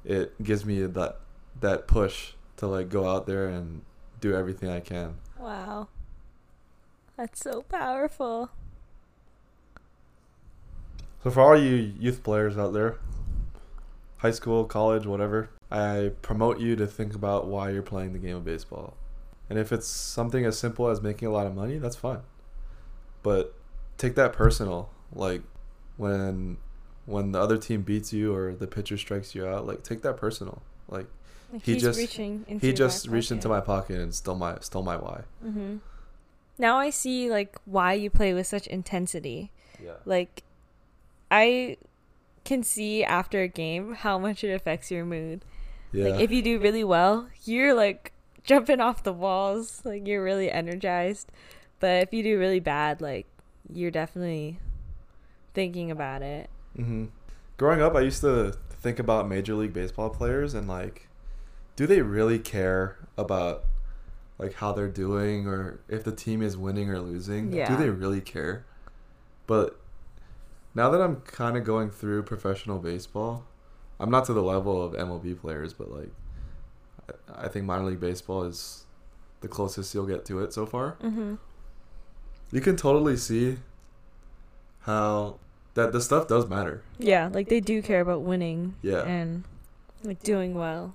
it 0.03 0.41
gives 0.41 0.65
me 0.65 0.85
that 0.85 1.19
that 1.59 1.87
push 1.87 2.33
to 2.57 2.67
like 2.67 2.89
go 2.89 3.09
out 3.09 3.27
there 3.27 3.47
and 3.47 3.81
do 4.19 4.35
everything 4.35 4.69
i 4.69 4.79
can. 4.79 5.15
Wow. 5.39 5.87
That's 7.17 7.39
so 7.39 7.63
powerful. 7.63 8.49
So 11.23 11.29
for 11.29 11.41
all 11.41 11.59
you 11.59 11.93
youth 11.99 12.23
players 12.23 12.57
out 12.57 12.73
there, 12.73 12.97
high 14.17 14.31
school, 14.31 14.65
college, 14.65 15.05
whatever, 15.05 15.49
I 15.69 16.11
promote 16.21 16.59
you 16.59 16.75
to 16.75 16.87
think 16.87 17.13
about 17.13 17.47
why 17.47 17.69
you're 17.69 17.83
playing 17.83 18.13
the 18.13 18.19
game 18.19 18.37
of 18.37 18.45
baseball. 18.45 18.95
And 19.49 19.59
if 19.59 19.71
it's 19.71 19.87
something 19.87 20.45
as 20.45 20.57
simple 20.57 20.87
as 20.87 21.01
making 21.01 21.27
a 21.27 21.31
lot 21.31 21.45
of 21.45 21.53
money, 21.53 21.77
that's 21.77 21.95
fine. 21.95 22.21
But 23.21 23.53
take 24.01 24.15
that 24.15 24.33
personal. 24.33 24.89
Like 25.13 25.43
when 25.97 26.57
when 27.05 27.31
the 27.31 27.39
other 27.39 27.57
team 27.57 27.83
beats 27.83 28.11
you 28.11 28.33
or 28.33 28.53
the 28.53 28.67
pitcher 28.67 28.97
strikes 28.97 29.35
you 29.35 29.45
out, 29.45 29.67
like 29.67 29.83
take 29.83 30.01
that 30.01 30.17
personal. 30.17 30.61
Like, 30.89 31.07
like 31.53 31.63
he 31.63 31.77
just 31.77 31.99
he 31.99 32.73
just 32.73 33.07
reached 33.07 33.31
into 33.31 33.47
my 33.47 33.61
pocket 33.61 33.99
and 33.99 34.13
stole 34.13 34.35
my 34.35 34.57
stole 34.59 34.83
my 34.83 34.97
why. 34.97 35.21
Mm-hmm. 35.45 35.77
Now 36.57 36.77
I 36.77 36.89
see 36.89 37.29
like 37.29 37.57
why 37.65 37.93
you 37.93 38.09
play 38.09 38.33
with 38.33 38.47
such 38.47 38.67
intensity. 38.67 39.51
Yeah. 39.83 39.93
Like 40.05 40.43
I 41.29 41.77
can 42.43 42.63
see 42.63 43.03
after 43.03 43.41
a 43.41 43.47
game 43.47 43.93
how 43.93 44.17
much 44.17 44.43
it 44.43 44.51
affects 44.53 44.89
your 44.89 45.05
mood. 45.05 45.45
Yeah. 45.91 46.07
Like 46.07 46.21
if 46.21 46.31
you 46.31 46.41
do 46.41 46.59
really 46.59 46.83
well, 46.83 47.29
you're 47.45 47.73
like 47.73 48.13
jumping 48.43 48.79
off 48.79 49.03
the 49.03 49.13
walls, 49.13 49.81
like 49.83 50.07
you're 50.07 50.23
really 50.23 50.49
energized. 50.49 51.31
But 51.79 52.03
if 52.03 52.13
you 52.13 52.21
do 52.21 52.37
really 52.39 52.59
bad, 52.59 53.01
like 53.01 53.25
you're 53.73 53.91
definitely 53.91 54.59
thinking 55.53 55.91
about 55.91 56.21
it. 56.21 56.49
hmm 56.75 57.05
Growing 57.57 57.81
up, 57.81 57.95
I 57.95 58.01
used 58.01 58.21
to 58.21 58.55
think 58.71 58.97
about 58.97 59.29
Major 59.29 59.53
League 59.53 59.73
Baseball 59.73 60.09
players 60.09 60.55
and 60.55 60.67
like, 60.67 61.07
do 61.75 61.85
they 61.85 62.01
really 62.01 62.39
care 62.39 62.97
about 63.17 63.65
like 64.39 64.53
how 64.55 64.71
they're 64.71 64.87
doing 64.87 65.47
or 65.47 65.79
if 65.87 66.03
the 66.03 66.11
team 66.11 66.41
is 66.41 66.57
winning 66.57 66.89
or 66.89 66.99
losing? 66.99 67.53
Yeah. 67.53 67.69
Do 67.69 67.77
they 67.77 67.89
really 67.89 68.21
care? 68.21 68.65
But 69.45 69.79
now 70.73 70.89
that 70.89 71.01
I'm 71.01 71.17
kind 71.17 71.55
of 71.55 71.63
going 71.63 71.91
through 71.91 72.23
professional 72.23 72.79
baseball, 72.79 73.45
I'm 73.99 74.09
not 74.09 74.25
to 74.25 74.33
the 74.33 74.41
level 74.41 74.83
of 74.83 74.93
MLB 74.93 75.39
players, 75.39 75.73
but 75.73 75.91
like, 75.91 76.11
I, 77.29 77.45
I 77.45 77.47
think 77.47 77.65
minor 77.65 77.85
league 77.85 77.99
baseball 77.99 78.43
is 78.43 78.85
the 79.41 79.47
closest 79.47 79.93
you'll 79.93 80.07
get 80.07 80.25
to 80.25 80.39
it 80.39 80.53
so 80.53 80.65
far. 80.65 80.97
Mm-hmm. 81.03 81.35
You 82.51 82.61
can 82.61 82.75
totally 82.75 83.17
see 83.17 83.57
how 84.81 85.37
that 85.73 85.91
the 85.93 86.01
stuff 86.01 86.27
does 86.27 86.47
matter. 86.47 86.83
Yeah, 86.99 87.29
like 87.31 87.47
they 87.49 87.59
do 87.59 87.81
care 87.81 88.01
about 88.01 88.21
winning. 88.21 88.75
Yeah. 88.81 89.03
And 89.03 89.43
like 90.03 90.21
doing 90.23 90.53
well. 90.55 90.93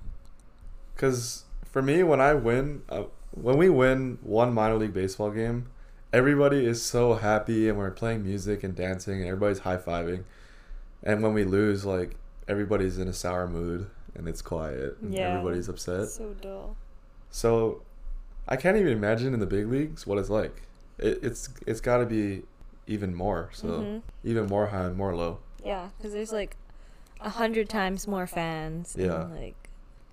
Because 0.94 1.44
for 1.64 1.82
me, 1.82 2.02
when 2.02 2.20
I 2.20 2.34
win, 2.34 2.82
uh, 2.88 3.04
when 3.32 3.56
we 3.56 3.68
win 3.68 4.18
one 4.22 4.52
minor 4.52 4.76
league 4.76 4.94
baseball 4.94 5.30
game, 5.30 5.66
everybody 6.12 6.66
is 6.66 6.82
so 6.82 7.14
happy 7.14 7.68
and 7.68 7.78
we're 7.78 7.90
playing 7.90 8.24
music 8.24 8.64
and 8.64 8.74
dancing 8.74 9.20
and 9.20 9.26
everybody's 9.26 9.60
high 9.60 9.76
fiving. 9.76 10.24
And 11.02 11.22
when 11.22 11.34
we 11.34 11.44
lose, 11.44 11.84
like 11.84 12.16
everybody's 12.48 12.98
in 12.98 13.08
a 13.08 13.12
sour 13.12 13.46
mood 13.46 13.88
and 14.14 14.26
it's 14.28 14.42
quiet 14.42 14.96
and 15.00 15.12
Yeah. 15.14 15.30
everybody's 15.38 15.68
upset. 15.68 16.08
So 16.08 16.34
dull. 16.40 16.76
So 17.30 17.82
I 18.48 18.56
can't 18.56 18.76
even 18.76 18.92
imagine 18.92 19.34
in 19.34 19.40
the 19.40 19.46
big 19.46 19.68
leagues 19.68 20.06
what 20.06 20.18
it's 20.18 20.30
like. 20.30 20.62
It, 20.98 21.18
it's 21.22 21.48
it's 21.66 21.80
got 21.80 21.98
to 21.98 22.06
be 22.06 22.42
even 22.86 23.14
more. 23.14 23.50
So 23.52 23.68
Mhm. 23.68 24.02
even 24.24 24.46
more 24.46 24.66
high, 24.68 24.84
and 24.84 24.96
more 24.96 25.14
low. 25.14 25.38
Yeah, 25.64 25.90
because 25.96 26.12
there's 26.12 26.32
like 26.32 26.56
a 27.20 27.30
hundred 27.30 27.68
times 27.68 28.06
more 28.06 28.26
fans. 28.26 28.94
Yeah. 28.98 29.22
And, 29.22 29.34
like 29.40 29.56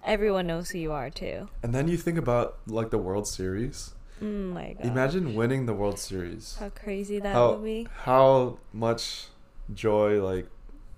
everyone 0.04 0.48
knows 0.48 0.72
who 0.72 0.80
you 0.80 0.92
are 0.92 1.10
too. 1.10 1.48
And 1.62 1.74
then 1.74 1.88
you 1.88 1.98
think 1.98 2.18
about 2.18 2.58
like 2.68 2.90
the 2.90 2.98
World 2.98 3.28
Series. 3.28 3.94
Mm 4.22 4.54
my 4.54 4.74
god. 4.74 4.86
Imagine 4.86 5.36
winning 5.36 5.66
the 5.66 5.74
World 5.74 6.00
Series. 6.00 6.56
how 6.60 6.70
crazy 6.70 7.20
that 7.20 7.34
how 7.34 7.54
would 7.54 7.64
be. 7.64 7.88
how 8.04 8.58
much 8.72 9.28
joy 9.74 10.24
like 10.24 10.48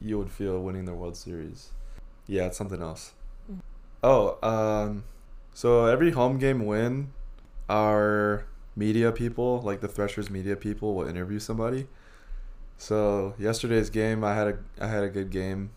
you 0.02 0.18
would 0.18 0.30
feel 0.30 0.62
winning 0.62 0.86
the 0.86 0.94
World 0.94 1.16
Series. 1.18 1.72
Yeah, 2.28 2.48
it's 2.48 2.58
something 2.58 2.82
else. 2.82 3.14
Mm. 3.52 3.60
Oh, 4.04 4.38
um, 4.44 5.04
so 5.54 5.86
every 5.86 6.12
home 6.12 6.38
game 6.38 6.66
win, 6.66 7.14
our 7.70 8.46
media 8.76 9.12
people, 9.12 9.62
like 9.62 9.82
the 9.82 9.88
Threshers 9.88 10.30
media 10.30 10.56
people, 10.56 10.96
will 10.96 11.08
interview 11.08 11.40
somebody. 11.40 11.88
So 12.78 13.34
yesterday's 13.40 13.90
game, 13.90 14.24
I 14.24 14.36
had 14.36 14.48
a 14.48 14.58
I 14.82 14.88
had 14.88 15.04
a 15.04 15.10
good 15.10 15.30
game, 15.30 15.72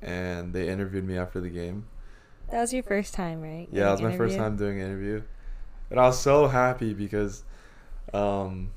and 0.00 0.52
they 0.52 0.68
interviewed 0.68 1.04
me 1.04 1.16
after 1.16 1.40
the 1.40 1.50
game. 1.50 1.86
That 2.50 2.60
was 2.60 2.72
your 2.74 2.82
first 2.82 3.14
time, 3.14 3.40
right? 3.40 3.68
Yeah, 3.70 3.88
it 3.88 3.90
was 3.92 4.00
Getting 4.00 4.12
my 4.12 4.18
first 4.18 4.36
time 4.36 4.56
doing 4.56 4.80
an 4.80 4.86
interview, 4.86 5.22
and 5.90 6.00
I 6.00 6.06
was 6.06 6.20
so 6.20 6.48
happy 6.48 6.92
because, 6.94 7.44
um, 8.12 8.70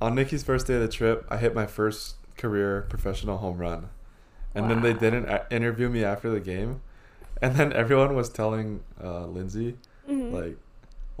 on 0.00 0.14
Nikki's 0.14 0.42
first 0.42 0.66
day 0.66 0.74
of 0.74 0.82
the 0.82 0.88
trip, 0.88 1.26
I 1.30 1.38
hit 1.38 1.54
my 1.54 1.66
first 1.66 2.16
career 2.36 2.82
professional 2.88 3.38
home 3.38 3.58
run, 3.58 3.88
and 4.54 4.70
then 4.70 4.82
they 4.82 4.92
didn't 4.92 5.26
interview 5.50 5.88
me 5.88 6.04
after 6.04 6.30
the 6.30 6.40
game, 6.40 6.82
and 7.40 7.56
then 7.56 7.72
everyone 7.72 8.14
was 8.14 8.28
telling 8.28 8.82
uh, 9.02 9.26
Lindsay 9.26 9.76
Mhm. 10.08 10.32
like, 10.32 10.56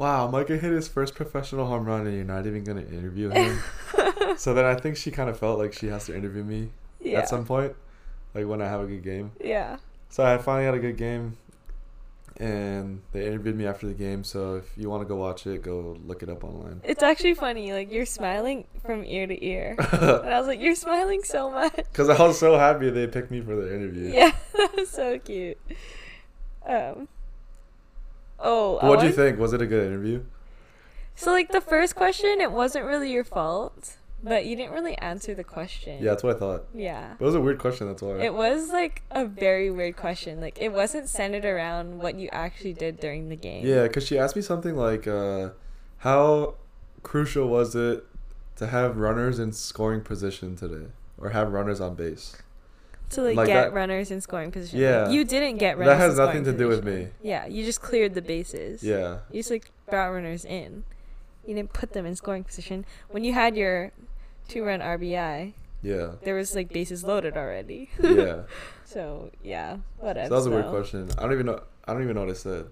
"Wow, 0.00 0.28
Micah 0.28 0.56
hit 0.56 0.72
his 0.72 0.88
first 0.88 1.14
professional 1.14 1.66
home 1.66 1.84
run, 1.84 2.06
and 2.06 2.16
you're 2.16 2.24
not 2.24 2.46
even 2.46 2.64
gonna 2.64 2.80
interview 2.80 3.28
him." 3.28 3.60
so 4.38 4.54
then 4.54 4.64
I 4.64 4.74
think 4.74 4.96
she 4.96 5.10
kind 5.10 5.28
of 5.28 5.38
felt 5.38 5.58
like 5.58 5.74
she 5.74 5.88
has 5.88 6.06
to 6.06 6.16
interview 6.16 6.42
me 6.42 6.70
yeah. 7.00 7.18
at 7.18 7.28
some 7.28 7.44
point, 7.44 7.76
like 8.32 8.46
when 8.46 8.62
I 8.62 8.66
have 8.66 8.80
a 8.80 8.86
good 8.86 9.04
game. 9.04 9.32
Yeah. 9.44 9.76
So 10.08 10.24
I 10.24 10.38
finally 10.38 10.64
had 10.64 10.72
a 10.72 10.78
good 10.78 10.96
game, 10.96 11.36
and 12.38 13.02
they 13.12 13.26
interviewed 13.26 13.56
me 13.56 13.66
after 13.66 13.86
the 13.86 13.92
game. 13.92 14.24
So 14.24 14.54
if 14.54 14.72
you 14.74 14.88
want 14.88 15.02
to 15.02 15.06
go 15.06 15.16
watch 15.16 15.46
it, 15.46 15.60
go 15.60 15.98
look 16.06 16.22
it 16.22 16.30
up 16.30 16.44
online. 16.44 16.80
It's 16.82 17.02
actually 17.02 17.34
funny. 17.34 17.74
Like 17.74 17.92
you're 17.92 18.06
smiling 18.06 18.64
from 18.82 19.04
ear 19.04 19.26
to 19.26 19.44
ear, 19.44 19.76
and 19.92 20.30
I 20.30 20.38
was 20.38 20.46
like, 20.46 20.60
"You're 20.60 20.76
smiling 20.76 21.24
so 21.24 21.50
much." 21.50 21.74
Because 21.76 22.08
I 22.08 22.26
was 22.26 22.38
so 22.38 22.56
happy 22.56 22.88
they 22.88 23.06
picked 23.06 23.30
me 23.30 23.42
for 23.42 23.54
the 23.54 23.74
interview. 23.74 24.12
Yeah, 24.14 24.32
that 24.56 24.74
was 24.74 24.88
so 24.88 25.18
cute. 25.18 25.58
Um. 26.66 27.08
Oh. 28.40 28.78
What 28.86 29.00
do 29.00 29.06
you 29.06 29.12
think? 29.12 29.38
Was 29.38 29.52
it 29.52 29.62
a 29.62 29.66
good 29.66 29.86
interview? 29.86 30.24
So 31.14 31.32
like 31.32 31.50
the 31.50 31.60
first 31.60 31.94
question, 31.96 32.40
it 32.40 32.50
wasn't 32.50 32.86
really 32.86 33.12
your 33.12 33.24
fault, 33.24 33.96
but 34.22 34.46
you 34.46 34.56
didn't 34.56 34.72
really 34.72 34.96
answer 34.98 35.34
the 35.34 35.44
question. 35.44 36.02
Yeah, 36.02 36.10
that's 36.10 36.22
what 36.22 36.36
I 36.36 36.38
thought. 36.38 36.64
Yeah. 36.74 37.12
It 37.18 37.24
was 37.24 37.34
a 37.34 37.40
weird 37.40 37.58
question. 37.58 37.88
That's 37.88 38.00
why. 38.00 38.18
It 38.20 38.32
was 38.32 38.70
like 38.70 39.02
a 39.10 39.26
very 39.26 39.70
weird 39.70 39.96
question. 39.96 40.40
Like 40.40 40.58
it 40.60 40.72
wasn't 40.72 41.08
centered 41.08 41.44
around 41.44 41.98
what 41.98 42.18
you 42.18 42.28
actually 42.32 42.72
did 42.72 43.00
during 43.00 43.28
the 43.28 43.36
game. 43.36 43.66
Yeah, 43.66 43.82
because 43.82 44.06
she 44.06 44.18
asked 44.18 44.36
me 44.36 44.42
something 44.42 44.76
like, 44.76 45.06
uh, 45.06 45.50
"How 45.98 46.54
crucial 47.02 47.48
was 47.48 47.74
it 47.74 48.04
to 48.56 48.66
have 48.68 48.96
runners 48.96 49.38
in 49.38 49.52
scoring 49.52 50.00
position 50.00 50.56
today, 50.56 50.86
or 51.18 51.30
have 51.30 51.52
runners 51.52 51.80
on 51.80 51.94
base?" 51.94 52.36
To 53.10 53.22
like, 53.22 53.36
Like 53.36 53.46
get 53.48 53.54
that- 53.64 53.72
runners 53.72 54.10
in 54.10 54.20
scoring 54.20 54.52
position. 54.52 54.78
Yeah. 54.78 55.08
You 55.10 55.24
didn't 55.24 55.58
get 55.58 55.76
runners. 55.78 55.92
That 55.94 55.98
has 55.98 56.18
in 56.18 56.24
nothing 56.24 56.44
to 56.44 56.52
do 56.52 56.68
with 56.68 56.84
me. 56.84 57.08
Yeah, 57.22 57.46
you 57.46 57.64
just 57.64 57.80
cleared 57.82 58.14
the 58.14 58.22
bases. 58.22 58.82
Yeah. 58.82 59.18
You 59.32 59.40
just 59.40 59.50
like 59.50 59.70
brought 59.88 60.08
runners 60.10 60.44
in. 60.44 60.84
You 61.46 61.54
didn't 61.56 61.72
put 61.72 61.92
them 61.92 62.06
in 62.06 62.14
scoring 62.14 62.44
position. 62.44 62.84
When 63.08 63.24
you 63.24 63.32
had 63.32 63.56
your 63.56 63.90
two 64.46 64.62
run 64.64 64.80
RBI, 64.80 65.54
Yeah. 65.82 66.12
there 66.22 66.34
was 66.36 66.54
like 66.54 66.68
bases 66.68 67.02
loaded 67.02 67.36
already. 67.36 67.90
Yeah. 68.00 68.42
so 68.84 69.30
yeah, 69.42 69.76
So 69.98 70.06
whatever. 70.06 70.28
that 70.28 70.34
was 70.34 70.46
a 70.46 70.50
weird 70.50 70.66
so. 70.66 70.70
question. 70.70 71.08
I 71.18 71.22
don't 71.22 71.32
even 71.32 71.46
know. 71.46 71.60
I 71.86 71.92
don't 71.92 72.02
even 72.02 72.14
know 72.14 72.20
what 72.22 72.30
I 72.30 72.34
said. 72.34 72.66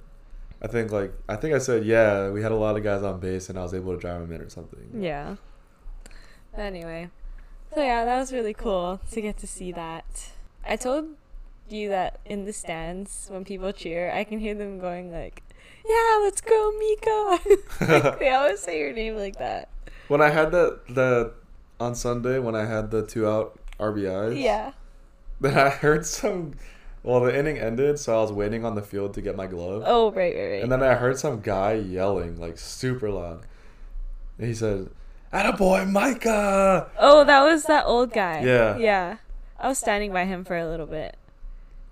I 0.62 0.66
think 0.68 0.92
like 0.92 1.12
I 1.28 1.34
think 1.36 1.54
I 1.54 1.58
said 1.58 1.84
yeah. 1.84 2.30
We 2.30 2.42
had 2.42 2.52
a 2.52 2.56
lot 2.56 2.76
of 2.76 2.84
guys 2.84 3.02
on 3.02 3.18
base, 3.18 3.48
and 3.48 3.58
I 3.58 3.62
was 3.62 3.74
able 3.74 3.94
to 3.94 3.98
drive 4.00 4.20
them 4.20 4.30
in 4.32 4.40
or 4.42 4.50
something. 4.50 4.90
Yeah. 4.94 5.36
Anyway, 6.56 7.08
so 7.74 7.82
yeah, 7.82 8.04
that 8.04 8.18
was 8.18 8.32
really 8.32 8.54
cool 8.54 9.00
to 9.10 9.20
get 9.20 9.38
to 9.38 9.46
see 9.46 9.72
that. 9.72 10.30
I 10.66 10.76
told 10.76 11.06
you 11.68 11.88
that 11.90 12.20
in 12.24 12.44
the 12.44 12.52
stands 12.52 13.26
when 13.30 13.44
people 13.44 13.72
cheer, 13.72 14.10
I 14.12 14.24
can 14.24 14.38
hear 14.38 14.54
them 14.54 14.78
going 14.78 15.12
like, 15.12 15.42
"Yeah, 15.86 16.18
let's 16.22 16.40
go, 16.40 16.72
Miko!" 16.78 17.38
like, 17.92 18.18
they 18.18 18.30
always 18.30 18.60
say 18.60 18.78
your 18.80 18.92
name 18.92 19.16
like 19.16 19.36
that. 19.38 19.68
when 20.08 20.20
I 20.22 20.30
had 20.30 20.52
that 20.52 20.80
the 20.88 21.32
on 21.80 21.94
Sunday 21.94 22.38
when 22.38 22.54
I 22.54 22.64
had 22.64 22.90
the 22.90 23.06
two 23.06 23.26
out 23.26 23.58
RBIs. 23.78 24.40
Yeah. 24.40 24.72
Then 25.40 25.56
I 25.56 25.68
heard 25.68 26.04
some. 26.06 26.54
Well, 27.04 27.20
the 27.20 27.36
inning 27.38 27.58
ended, 27.58 27.98
so 28.00 28.18
I 28.18 28.22
was 28.22 28.32
waiting 28.32 28.64
on 28.64 28.74
the 28.74 28.82
field 28.82 29.14
to 29.14 29.22
get 29.22 29.36
my 29.36 29.46
glove. 29.46 29.84
Oh 29.86 30.10
right, 30.10 30.34
right, 30.34 30.50
right. 30.50 30.62
And 30.62 30.70
then 30.72 30.82
I 30.82 30.94
heard 30.94 31.18
some 31.18 31.40
guy 31.40 31.74
yelling 31.74 32.40
like 32.40 32.58
super 32.58 33.08
loud. 33.08 33.46
And 34.36 34.48
he 34.48 34.54
said, 34.54 34.90
"Attaboy, 35.32 35.90
Micah!" 35.90 36.90
oh, 36.98 37.24
that 37.24 37.42
was 37.42 37.64
that 37.64 37.84
old 37.86 38.12
guy. 38.12 38.42
Yeah. 38.44 38.76
Yeah. 38.78 39.16
I 39.58 39.68
was 39.68 39.78
standing 39.78 40.12
by 40.12 40.24
him 40.24 40.44
for 40.44 40.56
a 40.56 40.68
little 40.68 40.86
bit. 40.86 41.16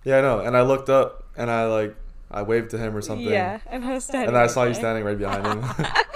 Yeah, 0.04 0.18
I 0.18 0.20
know. 0.20 0.40
And 0.40 0.56
I 0.56 0.62
looked 0.62 0.88
up 0.88 1.24
and 1.36 1.50
I 1.50 1.66
like 1.66 1.96
I 2.30 2.42
waved 2.42 2.70
to 2.70 2.78
him 2.78 2.96
or 2.96 3.02
something. 3.02 3.26
Yeah, 3.26 3.60
and 3.66 3.84
I 3.84 3.94
was 3.94 4.04
standing. 4.04 4.28
And 4.28 4.38
I 4.38 4.46
saw 4.46 4.64
you 4.64 4.74
standing 4.74 5.04
right 5.04 5.18
behind 5.18 5.46
him. 5.46 5.64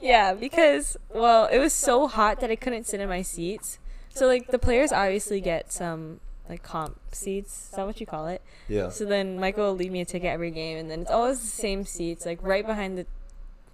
Yeah, 0.00 0.34
because 0.34 0.96
well, 1.12 1.46
it 1.46 1.58
was 1.58 1.72
so 1.72 2.06
hot 2.06 2.40
that 2.40 2.50
I 2.50 2.56
couldn't 2.56 2.84
sit 2.84 3.00
in 3.00 3.08
my 3.08 3.22
seats. 3.22 3.78
So 4.10 4.26
like 4.26 4.48
the 4.48 4.58
players 4.58 4.92
obviously 4.92 5.40
get 5.40 5.72
some 5.72 6.20
like 6.48 6.62
comp 6.62 6.98
seats. 7.12 7.70
Is 7.70 7.76
that 7.76 7.86
what 7.86 7.98
you 7.98 8.06
call 8.06 8.28
it? 8.28 8.42
yeah. 8.68 8.88
So 8.88 9.04
then 9.04 9.40
Michael 9.40 9.64
will 9.64 9.74
leave 9.74 9.90
me 9.90 10.00
a 10.00 10.04
ticket 10.04 10.28
every 10.28 10.50
game, 10.50 10.78
and 10.78 10.90
then 10.90 11.00
it's 11.02 11.10
always 11.10 11.40
the 11.40 11.46
same 11.46 11.84
seats, 11.84 12.24
like 12.24 12.38
right 12.42 12.64
behind 12.64 12.98
the 12.98 13.06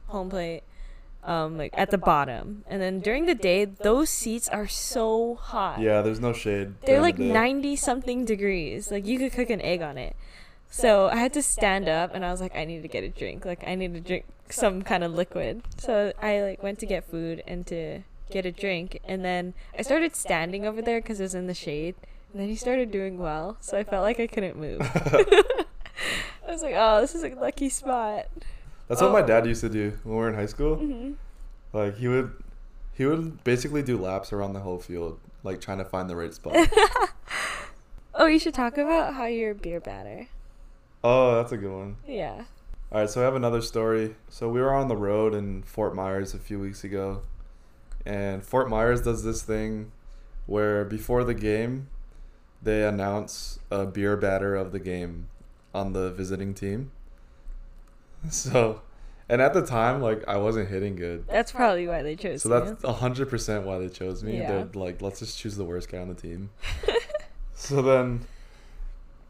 home 0.06 0.30
plate, 0.30 0.62
um, 1.24 1.56
like 1.56 1.72
at 1.74 1.90
the 1.90 1.98
bottom. 1.98 2.64
And 2.66 2.82
then 2.82 3.00
during 3.00 3.26
the 3.26 3.34
day, 3.34 3.64
those 3.64 4.10
seats 4.10 4.48
are 4.48 4.66
so 4.66 5.36
hot. 5.36 5.80
Yeah, 5.80 6.02
there's 6.02 6.20
no 6.20 6.32
shade. 6.32 6.74
They're 6.84 7.00
like 7.00 7.16
the 7.16 7.32
90 7.32 7.76
something 7.76 8.24
degrees. 8.24 8.90
Like 8.90 9.06
you 9.06 9.18
could 9.18 9.32
cook 9.32 9.50
an 9.50 9.60
egg 9.60 9.82
on 9.82 9.98
it. 9.98 10.16
So 10.70 11.08
I 11.08 11.16
had 11.16 11.32
to 11.34 11.42
stand 11.42 11.88
up 11.88 12.14
and 12.14 12.24
I 12.24 12.30
was 12.30 12.40
like, 12.40 12.56
I 12.56 12.64
need 12.64 12.82
to 12.82 12.88
get 12.88 13.04
a 13.04 13.08
drink. 13.08 13.44
Like 13.44 13.62
I 13.66 13.74
need 13.74 13.92
to 13.94 14.00
drink 14.00 14.24
some 14.48 14.82
kind 14.82 15.04
of 15.04 15.12
liquid. 15.12 15.62
So 15.78 16.12
I 16.20 16.40
like 16.40 16.62
went 16.62 16.78
to 16.80 16.86
get 16.86 17.04
food 17.04 17.42
and 17.46 17.66
to 17.66 18.00
get 18.30 18.46
a 18.46 18.52
drink. 18.52 19.00
And 19.04 19.24
then 19.24 19.54
I 19.78 19.82
started 19.82 20.16
standing 20.16 20.66
over 20.66 20.80
there 20.82 21.00
because 21.00 21.20
it 21.20 21.24
was 21.24 21.34
in 21.34 21.46
the 21.46 21.54
shade. 21.54 21.94
And 22.32 22.40
then 22.40 22.48
he 22.48 22.56
started 22.56 22.90
doing 22.90 23.18
well. 23.18 23.58
So 23.60 23.76
I 23.76 23.84
felt 23.84 24.02
like 24.02 24.18
I 24.18 24.26
couldn't 24.26 24.56
move. 24.56 24.80
I 26.46 26.50
was 26.50 26.62
like, 26.62 26.74
oh, 26.76 27.02
this 27.02 27.14
is 27.14 27.22
a 27.22 27.28
lucky 27.28 27.68
spot. 27.68 28.26
That's 28.92 29.02
what 29.02 29.12
my 29.12 29.22
Oh. 29.22 29.26
dad 29.26 29.46
used 29.46 29.62
to 29.62 29.68
do 29.68 29.98
when 30.04 30.14
we 30.16 30.20
were 30.20 30.28
in 30.28 30.34
high 30.34 30.46
school. 30.46 30.76
hmm 30.76 31.12
Like 31.72 31.96
he 31.96 32.08
would 32.08 32.32
he 32.92 33.06
would 33.06 33.42
basically 33.42 33.82
do 33.82 33.96
laps 33.96 34.32
around 34.32 34.52
the 34.52 34.60
whole 34.60 34.78
field, 34.78 35.18
like 35.42 35.60
trying 35.60 35.78
to 35.78 35.84
find 35.84 36.08
the 36.10 36.16
right 36.16 36.32
spot. 36.34 36.54
Oh, 38.14 38.26
you 38.26 38.38
should 38.38 38.52
talk 38.54 38.76
about 38.76 39.14
how 39.14 39.24
you're 39.24 39.54
beer 39.54 39.80
batter. 39.80 40.26
oh, 41.02 41.36
that's 41.36 41.50
a 41.52 41.56
good 41.56 41.72
one. 41.72 41.96
Yeah. 42.06 42.44
All 42.92 43.00
right, 43.00 43.08
so 43.08 43.22
I 43.22 43.24
have 43.24 43.34
another 43.34 43.62
story. 43.62 44.16
So 44.28 44.50
we 44.50 44.60
were 44.60 44.74
on 44.74 44.88
the 44.88 44.96
road 44.96 45.34
in 45.34 45.62
Fort 45.62 45.94
Myers 45.94 46.34
a 46.34 46.38
few 46.38 46.60
weeks 46.60 46.84
ago, 46.84 47.22
and 48.04 48.44
Fort 48.44 48.68
Myers 48.68 49.00
does 49.00 49.24
this 49.24 49.40
thing 49.42 49.92
where 50.44 50.84
before 50.84 51.24
the 51.24 51.32
game, 51.32 51.88
they 52.62 52.84
announce 52.86 53.58
a 53.70 53.86
beer 53.86 54.14
batter 54.18 54.54
of 54.54 54.72
the 54.72 54.78
game 54.78 55.28
on 55.74 55.94
the 55.94 56.10
visiting 56.10 56.52
team. 56.52 56.90
So, 58.30 58.82
and 59.28 59.40
at 59.40 59.54
the 59.54 59.64
time, 59.64 60.00
like 60.00 60.26
I 60.28 60.36
wasn't 60.36 60.68
hitting 60.68 60.96
good. 60.96 61.26
That's 61.26 61.52
probably 61.52 61.86
why 61.88 62.02
they 62.02 62.16
chose 62.16 62.32
me. 62.32 62.38
So 62.38 62.48
that's 62.48 62.84
hundred 62.98 63.28
percent 63.28 63.64
why 63.64 63.78
they 63.78 63.88
chose 63.88 64.22
me. 64.22 64.38
Yeah. 64.38 64.48
They're 64.48 64.68
like, 64.74 65.02
let's 65.02 65.18
just 65.20 65.38
choose 65.38 65.56
the 65.56 65.64
worst 65.64 65.90
guy 65.90 65.98
on 65.98 66.08
the 66.08 66.14
team. 66.14 66.50
so 67.54 67.82
then, 67.82 68.26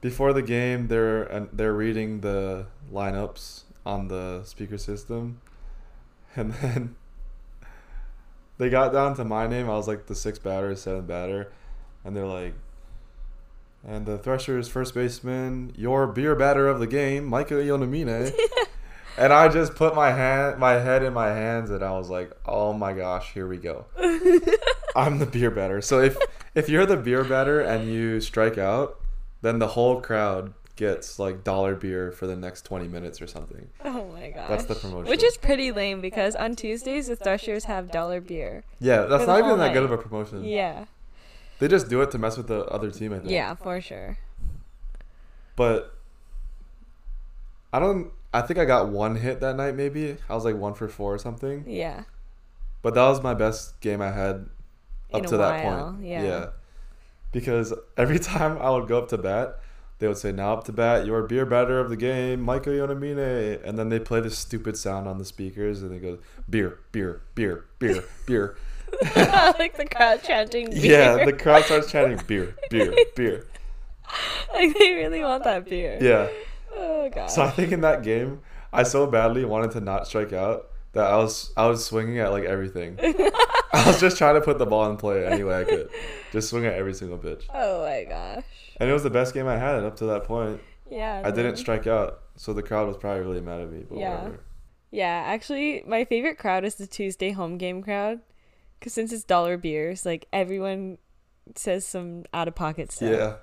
before 0.00 0.32
the 0.32 0.42
game, 0.42 0.88
they're 0.88 1.22
and 1.22 1.48
they're 1.52 1.72
reading 1.72 2.20
the 2.20 2.66
lineups 2.92 3.62
on 3.86 4.08
the 4.08 4.42
speaker 4.44 4.78
system, 4.78 5.40
and 6.36 6.52
then 6.54 6.96
they 8.58 8.68
got 8.68 8.92
down 8.92 9.14
to 9.16 9.24
my 9.24 9.46
name. 9.46 9.66
I 9.70 9.74
was 9.74 9.88
like 9.88 10.06
the 10.06 10.14
sixth 10.14 10.42
batter, 10.42 10.74
seventh 10.76 11.06
batter, 11.06 11.52
and 12.04 12.16
they're 12.16 12.26
like, 12.26 12.54
and 13.86 14.06
the 14.06 14.18
Threshers 14.18 14.68
first 14.68 14.94
baseman, 14.94 15.72
your 15.76 16.06
beer 16.06 16.34
batter 16.34 16.68
of 16.68 16.78
the 16.78 16.86
game, 16.86 17.24
Michael 17.24 17.58
Yonamine. 17.58 18.32
And 19.16 19.32
I 19.32 19.48
just 19.48 19.74
put 19.74 19.94
my 19.94 20.10
hand, 20.10 20.58
my 20.58 20.72
head 20.72 21.02
in 21.02 21.12
my 21.12 21.28
hands, 21.28 21.70
and 21.70 21.82
I 21.84 21.92
was 21.92 22.08
like, 22.08 22.32
"Oh 22.46 22.72
my 22.72 22.92
gosh, 22.92 23.32
here 23.32 23.46
we 23.46 23.58
go! 23.58 23.84
I'm 24.96 25.18
the 25.18 25.26
beer 25.26 25.50
batter." 25.50 25.80
So 25.82 26.00
if 26.00 26.16
if 26.54 26.68
you're 26.68 26.86
the 26.86 26.96
beer 26.96 27.24
batter 27.24 27.60
and 27.60 27.92
you 27.92 28.20
strike 28.20 28.56
out, 28.56 28.98
then 29.42 29.58
the 29.58 29.68
whole 29.68 30.00
crowd 30.00 30.54
gets 30.76 31.18
like 31.18 31.44
dollar 31.44 31.74
beer 31.74 32.10
for 32.10 32.26
the 32.26 32.34
next 32.34 32.62
20 32.64 32.88
minutes 32.88 33.20
or 33.20 33.26
something. 33.26 33.68
oh 33.84 34.06
my 34.12 34.30
gosh. 34.30 34.48
That's 34.48 34.64
the 34.64 34.74
promotion. 34.74 35.10
Which 35.10 35.22
is 35.22 35.36
pretty 35.36 35.70
lame 35.70 36.00
because 36.00 36.34
on 36.34 36.56
Tuesdays 36.56 37.08
the 37.08 37.16
Threshers 37.16 37.64
have 37.64 37.90
dollar 37.90 38.20
beer. 38.20 38.64
Yeah, 38.80 39.02
that's 39.02 39.26
not 39.26 39.38
even 39.38 39.50
whole 39.50 39.58
that 39.58 39.74
good 39.74 39.84
of 39.84 39.92
a 39.92 39.98
promotion. 39.98 40.44
Yeah. 40.44 40.86
They 41.58 41.68
just 41.68 41.88
do 41.88 42.00
it 42.00 42.10
to 42.12 42.18
mess 42.18 42.36
with 42.36 42.48
the 42.48 42.64
other 42.66 42.90
team, 42.90 43.12
I 43.12 43.18
think. 43.18 43.30
Yeah, 43.30 43.54
for 43.54 43.80
sure. 43.80 44.18
But 45.54 45.94
I 47.72 47.78
don't. 47.78 48.10
I 48.32 48.40
think 48.42 48.58
I 48.58 48.64
got 48.64 48.88
one 48.88 49.16
hit 49.16 49.40
that 49.40 49.56
night. 49.56 49.74
Maybe 49.74 50.16
I 50.28 50.34
was 50.34 50.44
like 50.44 50.56
one 50.56 50.74
for 50.74 50.88
four 50.88 51.14
or 51.14 51.18
something. 51.18 51.64
Yeah. 51.66 52.04
But 52.80 52.94
that 52.94 53.06
was 53.06 53.22
my 53.22 53.34
best 53.34 53.80
game 53.80 54.00
I 54.00 54.10
had 54.10 54.48
up 55.12 55.26
to 55.26 55.36
that 55.36 55.62
point. 55.62 56.04
yeah. 56.04 56.46
Because 57.30 57.72
every 57.96 58.18
time 58.32 58.58
I 58.58 58.70
would 58.70 58.88
go 58.88 58.98
up 58.98 59.08
to 59.10 59.18
bat, 59.18 59.58
they 59.98 60.08
would 60.08 60.18
say, 60.18 60.32
"Now 60.32 60.54
up 60.54 60.64
to 60.64 60.72
bat, 60.72 61.06
your 61.06 61.22
beer 61.22 61.46
batter 61.46 61.78
of 61.78 61.88
the 61.88 61.96
game, 61.96 62.40
Michael 62.40 62.72
Yonamine," 62.72 63.62
and 63.64 63.78
then 63.78 63.88
they 63.88 64.00
play 64.00 64.20
this 64.20 64.36
stupid 64.36 64.76
sound 64.76 65.06
on 65.06 65.18
the 65.18 65.24
speakers, 65.24 65.80
and 65.80 65.92
they 65.92 65.98
go, 66.00 66.18
"Beer, 66.50 66.80
beer, 66.90 67.22
beer, 67.36 67.66
beer, 67.78 68.02
beer." 68.26 68.56
like 69.16 69.76
the 69.76 69.86
crowd 69.86 70.20
chanting 70.24 70.70
beer. 70.70 71.16
Yeah, 71.18 71.24
the 71.24 71.32
crowd 71.32 71.64
starts 71.64 71.90
chanting, 71.90 72.20
"Beer, 72.26 72.56
beer, 72.68 72.92
beer." 73.14 73.46
like 74.52 74.76
they 74.76 74.92
really 74.94 75.22
want 75.22 75.44
that 75.44 75.66
beer. 75.66 75.98
Yeah. 76.00 76.28
Oh 76.74 77.10
god. 77.14 77.26
So 77.28 77.42
I 77.42 77.50
think 77.50 77.72
in 77.72 77.80
that 77.82 78.02
game, 78.02 78.40
I 78.72 78.82
so 78.82 79.06
badly 79.06 79.44
wanted 79.44 79.70
to 79.72 79.80
not 79.80 80.06
strike 80.06 80.32
out 80.32 80.68
that 80.92 81.04
I 81.04 81.16
was 81.16 81.52
I 81.56 81.66
was 81.66 81.84
swinging 81.84 82.18
at 82.18 82.30
like 82.30 82.44
everything. 82.44 82.98
I 83.74 83.84
was 83.86 84.00
just 84.00 84.18
trying 84.18 84.34
to 84.34 84.40
put 84.40 84.58
the 84.58 84.66
ball 84.66 84.90
in 84.90 84.96
play 84.98 85.26
any 85.26 85.42
way 85.44 85.60
I 85.60 85.64
could, 85.64 85.88
just 86.30 86.50
swing 86.50 86.66
at 86.66 86.74
every 86.74 86.92
single 86.94 87.16
pitch. 87.18 87.46
oh 87.54 87.82
my 87.84 88.04
gosh. 88.04 88.44
And 88.78 88.88
it 88.90 88.92
was 88.92 89.02
the 89.02 89.10
best 89.10 89.32
game 89.34 89.46
I 89.46 89.56
had 89.56 89.82
up 89.84 89.96
to 89.96 90.06
that 90.06 90.24
point. 90.24 90.60
Yeah. 90.90 91.22
I 91.24 91.30
didn't 91.30 91.56
strike 91.56 91.86
out, 91.86 92.20
so 92.36 92.52
the 92.52 92.62
crowd 92.62 92.86
was 92.86 92.96
probably 92.98 93.22
really 93.22 93.40
mad 93.40 93.60
at 93.62 93.70
me. 93.72 93.84
But 93.88 93.98
Yeah. 93.98 94.14
whatever. 94.18 94.40
Yeah, 94.90 95.22
actually, 95.26 95.82
my 95.86 96.04
favorite 96.04 96.36
crowd 96.38 96.64
is 96.66 96.74
the 96.74 96.86
Tuesday 96.86 97.30
home 97.30 97.56
game 97.56 97.82
crowd, 97.82 98.20
because 98.78 98.92
since 98.92 99.10
it's 99.10 99.24
dollar 99.24 99.56
beers, 99.56 100.04
like 100.04 100.26
everyone 100.34 100.98
says 101.54 101.86
some 101.86 102.24
out 102.34 102.46
of 102.48 102.54
pocket 102.54 102.92
stuff. 102.92 103.10
Yeah. 103.10 103.34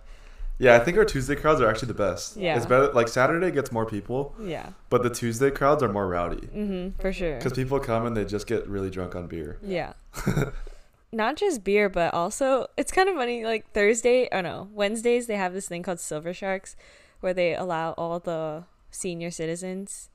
Yeah, 0.60 0.76
I 0.76 0.80
think 0.80 0.98
our 0.98 1.06
Tuesday 1.06 1.36
crowds 1.36 1.62
are 1.62 1.70
actually 1.70 1.88
the 1.88 1.94
best. 1.96 2.36
Yeah. 2.38 2.58
It's 2.58 2.66
better 2.66 2.92
like 2.92 3.08
Saturday 3.08 3.50
gets 3.50 3.72
more 3.72 3.86
people, 3.86 4.36
Yeah. 4.42 4.70
but 4.90 5.04
the 5.04 5.10
Tuesday 5.10 5.50
crowds 5.52 5.82
are 5.82 5.88
more 5.92 6.08
rowdy. 6.08 6.48
Mm-hmm, 6.48 7.00
For 7.02 7.14
sure. 7.14 7.40
Cuz 7.40 7.54
people 7.54 7.80
come 7.80 8.06
and 8.06 8.16
they 8.16 8.26
just 8.26 8.46
get 8.46 8.68
really 8.68 8.90
drunk 8.90 9.16
on 9.16 9.28
beer. 9.28 9.58
Yeah. 9.64 9.94
Not 11.12 11.38
just 11.38 11.64
beer, 11.64 11.90
but 11.90 12.14
also 12.14 12.68
it's 12.78 12.92
kind 12.92 13.10
of 13.10 13.16
funny. 13.16 13.44
Like 13.44 13.72
Thursday, 13.74 14.28
oh 14.32 14.42
no, 14.42 14.68
Wednesdays 14.74 15.26
they 15.28 15.38
have 15.38 15.54
this 15.54 15.68
thing 15.68 15.82
called 15.82 16.00
Silver 16.00 16.34
Sharks, 16.34 16.76
where 17.22 17.34
they 17.34 17.56
allow 17.56 17.94
all 17.94 18.20
the 18.20 18.66
senior 18.92 19.32
citizens 19.32 20.10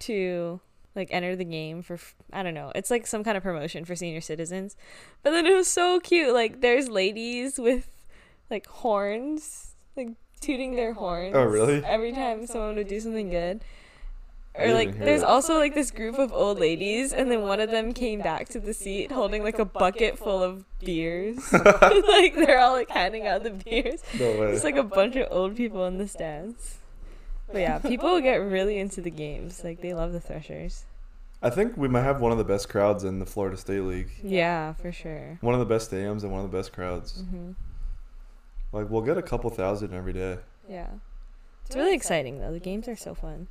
to 0.00 0.60
like 0.94 1.08
enter 1.12 1.34
the 1.34 1.44
game 1.44 1.82
for 1.82 1.98
I 2.32 2.42
don't 2.42 2.54
know. 2.54 2.70
It's 2.74 2.90
like 2.90 3.06
some 3.06 3.24
kind 3.24 3.36
of 3.36 3.42
promotion 3.42 3.84
for 3.84 3.96
senior 3.96 4.20
citizens. 4.20 4.76
But 5.24 5.30
then 5.32 5.46
it 5.46 5.54
was 5.54 5.66
so 5.68 5.98
cute. 5.98 6.32
Like 6.34 6.60
there's 6.60 6.88
ladies 6.88 7.58
with 7.58 7.88
like 8.50 8.66
horns, 8.66 9.67
like 9.98 10.10
tooting 10.40 10.76
their 10.76 10.94
horns. 10.94 11.34
Oh, 11.34 11.44
really? 11.44 11.84
Every 11.84 12.12
time 12.12 12.46
someone 12.46 12.76
would 12.76 12.88
do 12.88 13.00
something 13.00 13.28
good. 13.28 13.60
Or 14.54 14.72
like 14.72 14.98
there's 14.98 15.20
that. 15.20 15.28
also 15.28 15.56
like 15.56 15.74
this 15.74 15.92
group 15.92 16.18
of 16.18 16.32
old 16.32 16.58
ladies 16.58 17.12
and 17.12 17.30
then 17.30 17.42
one 17.42 17.60
of 17.60 17.70
them 17.70 17.92
came 17.92 18.20
back 18.20 18.48
to 18.48 18.58
the 18.58 18.74
seat 18.74 19.12
holding 19.12 19.44
like 19.44 19.60
a 19.60 19.64
bucket 19.64 20.18
full 20.18 20.42
of 20.42 20.64
beers. 20.80 21.52
like 21.52 22.34
they're 22.34 22.58
all 22.58 22.72
like 22.72 22.90
handing 22.90 23.26
out 23.26 23.44
the 23.44 23.50
beers. 23.50 24.02
No 24.18 24.26
way. 24.40 24.52
It's 24.52 24.64
like 24.64 24.76
a 24.76 24.82
bunch 24.82 25.14
of 25.14 25.28
old 25.30 25.56
people 25.56 25.86
in 25.86 25.98
the 25.98 26.08
stands. 26.08 26.78
But 27.52 27.60
yeah, 27.60 27.78
people 27.86 28.20
get 28.20 28.36
really 28.36 28.78
into 28.78 29.00
the 29.00 29.10
games. 29.10 29.62
Like 29.62 29.80
they 29.80 29.94
love 29.94 30.12
the 30.12 30.20
Threshers. 30.20 30.84
I 31.40 31.50
think 31.50 31.76
we 31.76 31.86
might 31.86 32.02
have 32.02 32.20
one 32.20 32.32
of 32.32 32.38
the 32.38 32.44
best 32.44 32.68
crowds 32.68 33.04
in 33.04 33.20
the 33.20 33.26
Florida 33.26 33.56
State 33.56 33.82
League. 33.82 34.10
Yeah, 34.24 34.72
for 34.72 34.90
sure. 34.90 35.38
One 35.40 35.54
of 35.54 35.60
the 35.60 35.66
best 35.66 35.92
stadiums 35.92 36.24
and 36.24 36.32
one 36.32 36.44
of 36.44 36.50
the 36.50 36.56
best 36.56 36.72
crowds. 36.72 37.22
hmm 37.30 37.52
Like 38.72 38.90
we'll 38.90 39.02
get 39.02 39.16
a 39.18 39.22
couple 39.22 39.50
thousand 39.50 39.94
every 39.94 40.12
day. 40.12 40.38
Yeah. 40.68 40.88
It's 41.66 41.76
really 41.76 41.94
exciting 41.94 42.38
though. 42.40 42.52
The 42.52 42.60
games 42.60 42.88
are 42.88 42.96
so 42.96 43.14
fun. 43.14 43.48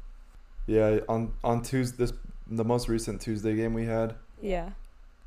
Yeah, 0.65 0.99
on 1.08 1.34
on 1.43 1.62
Tuesday, 1.62 1.97
this 1.97 2.13
the 2.49 2.63
most 2.65 2.88
recent 2.89 3.21
Tuesday 3.21 3.56
game 3.56 3.73
we 3.73 3.86
had, 3.86 4.15
Yeah. 4.41 4.69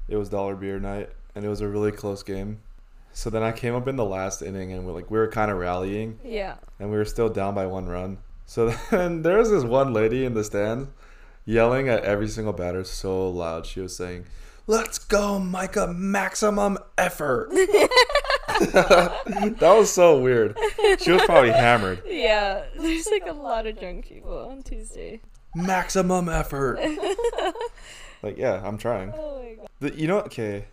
it 0.09 0.17
was 0.17 0.29
dollar 0.29 0.55
beer 0.57 0.79
night, 0.81 1.11
and 1.35 1.45
it 1.45 1.49
was 1.49 1.61
a 1.61 1.69
really 1.69 1.93
close 1.93 2.23
game. 2.23 2.61
So 3.13 3.29
then 3.31 3.43
I 3.43 3.53
came 3.53 3.75
up 3.75 3.89
in 3.89 3.97
the 3.97 4.05
last 4.05 4.41
inning, 4.43 4.73
and 4.73 4.87
we're 4.87 4.93
like 4.93 5.11
we 5.11 5.19
were 5.19 5.29
kind 5.29 5.51
of 5.51 5.59
rallying, 5.59 6.19
Yeah. 6.25 6.57
and 6.79 6.91
we 6.91 6.97
were 6.97 7.05
still 7.05 7.29
down 7.29 7.55
by 7.55 7.67
one 7.67 7.87
run. 7.89 8.19
So 8.47 8.69
then 8.91 9.23
there 9.23 9.39
was 9.39 9.51
this 9.51 9.65
one 9.65 9.93
lady 9.93 10.25
in 10.25 10.35
the 10.35 10.45
stand 10.45 10.89
yelling 11.47 11.89
at 11.89 12.05
every 12.05 12.29
single 12.29 12.53
batter 12.53 12.85
so 12.85 13.29
loud. 13.31 13.67
She 13.67 13.81
was 13.81 13.97
saying, 13.97 14.27
"Let's 14.67 14.99
go, 14.99 15.39
Micah! 15.39 15.89
Maximum 15.93 16.79
effort." 16.99 17.51
that 18.61 19.61
was 19.61 19.93
so 19.93 20.21
weird. 20.21 20.57
She 21.01 21.11
was 21.13 21.23
probably 21.23 21.51
hammered. 21.51 22.03
Yeah. 22.07 22.65
There's 22.79 23.09
like 23.11 23.27
a 23.27 23.33
lot 23.33 23.67
of 23.67 23.79
drunk 23.79 24.07
people 24.07 24.49
on 24.51 24.63
Tuesday. 24.63 25.21
Maximum 25.55 26.29
effort. 26.29 26.79
like 28.23 28.37
yeah, 28.37 28.63
I'm 28.65 28.79
trying. 28.79 29.13
Oh 29.17 29.43
my 29.43 29.55
god. 29.55 29.69
The, 29.81 29.95
you 29.95 30.07
know, 30.07 30.21
okay, 30.21 30.67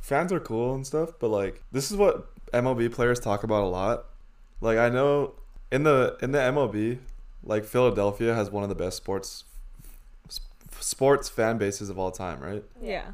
fans 0.00 0.32
are 0.32 0.40
cool 0.40 0.74
and 0.74 0.86
stuff, 0.86 1.10
but 1.18 1.28
like 1.28 1.62
this 1.72 1.90
is 1.90 1.96
what 1.96 2.28
MLB 2.52 2.92
players 2.92 3.20
talk 3.20 3.42
about 3.42 3.64
a 3.64 3.66
lot. 3.66 4.06
Like 4.60 4.78
I 4.78 4.88
know 4.88 5.34
in 5.70 5.82
the 5.82 6.16
in 6.22 6.32
the 6.32 6.38
MLB, 6.38 6.98
like 7.42 7.64
Philadelphia 7.64 8.34
has 8.34 8.50
one 8.50 8.62
of 8.62 8.68
the 8.68 8.74
best 8.74 8.96
sports 8.96 9.44
sports 10.80 11.28
fan 11.28 11.58
bases 11.58 11.90
of 11.90 11.98
all 11.98 12.10
time, 12.10 12.40
right? 12.40 12.64
Yeah. 12.80 13.12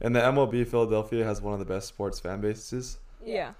And 0.00 0.14
the 0.14 0.20
MLB 0.20 0.66
Philadelphia 0.66 1.24
has 1.24 1.40
one 1.40 1.54
of 1.54 1.60
the 1.60 1.64
best 1.64 1.88
sports 1.88 2.20
fan 2.20 2.40
bases. 2.40 2.98
Yeah. 3.24 3.52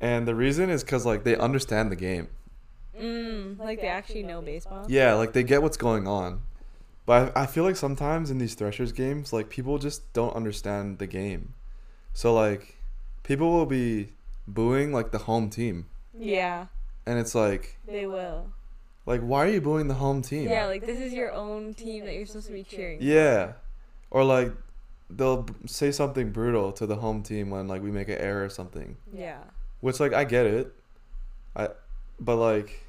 And 0.00 0.26
the 0.26 0.34
reason 0.34 0.70
is 0.70 0.82
cuz 0.84 1.04
like 1.06 1.24
they 1.24 1.36
understand 1.36 1.90
the 1.90 1.96
game. 1.96 2.28
Mm, 2.98 3.58
like 3.58 3.80
they 3.80 3.88
actually 3.88 4.22
know 4.22 4.42
baseball. 4.42 4.84
Yeah, 4.88 5.14
like 5.14 5.32
they 5.32 5.42
get 5.42 5.62
what's 5.62 5.76
going 5.76 6.06
on. 6.06 6.42
But 7.06 7.32
I, 7.36 7.42
I 7.42 7.46
feel 7.46 7.64
like 7.64 7.76
sometimes 7.76 8.30
in 8.30 8.38
these 8.38 8.54
Threshers 8.54 8.92
games, 8.92 9.32
like 9.32 9.48
people 9.48 9.78
just 9.78 10.12
don't 10.12 10.34
understand 10.36 10.98
the 10.98 11.06
game. 11.06 11.54
So 12.12 12.34
like 12.34 12.76
people 13.22 13.52
will 13.52 13.66
be 13.66 14.12
booing 14.46 14.92
like 14.92 15.10
the 15.10 15.18
home 15.18 15.48
team. 15.50 15.86
Yeah, 16.18 16.66
And 17.06 17.18
it's 17.18 17.34
like 17.34 17.78
they 17.86 18.04
will. 18.06 18.50
like 19.06 19.20
why 19.22 19.46
are 19.46 19.48
you 19.48 19.60
booing 19.60 19.88
the 19.88 19.94
home 19.94 20.20
team? 20.22 20.48
Yeah, 20.48 20.66
like 20.66 20.84
this 20.84 20.98
is 21.00 21.12
your 21.12 21.32
own 21.32 21.72
team 21.74 22.04
that 22.04 22.14
you're 22.14 22.26
supposed 22.26 22.48
to 22.48 22.52
be 22.52 22.64
cheering. 22.64 22.98
Yeah. 23.00 23.52
Or 24.10 24.24
like 24.24 24.52
they'll 25.14 25.46
say 25.66 25.90
something 25.90 26.30
brutal 26.30 26.72
to 26.72 26.86
the 26.86 26.96
home 26.96 27.22
team 27.22 27.50
when 27.50 27.68
like 27.68 27.82
we 27.82 27.90
make 27.90 28.08
an 28.08 28.18
error 28.18 28.44
or 28.44 28.48
something. 28.48 28.96
Yeah. 29.12 29.38
Which 29.80 30.00
like 30.00 30.12
I 30.12 30.24
get 30.24 30.46
it. 30.46 30.72
I 31.56 31.68
but 32.18 32.36
like 32.36 32.84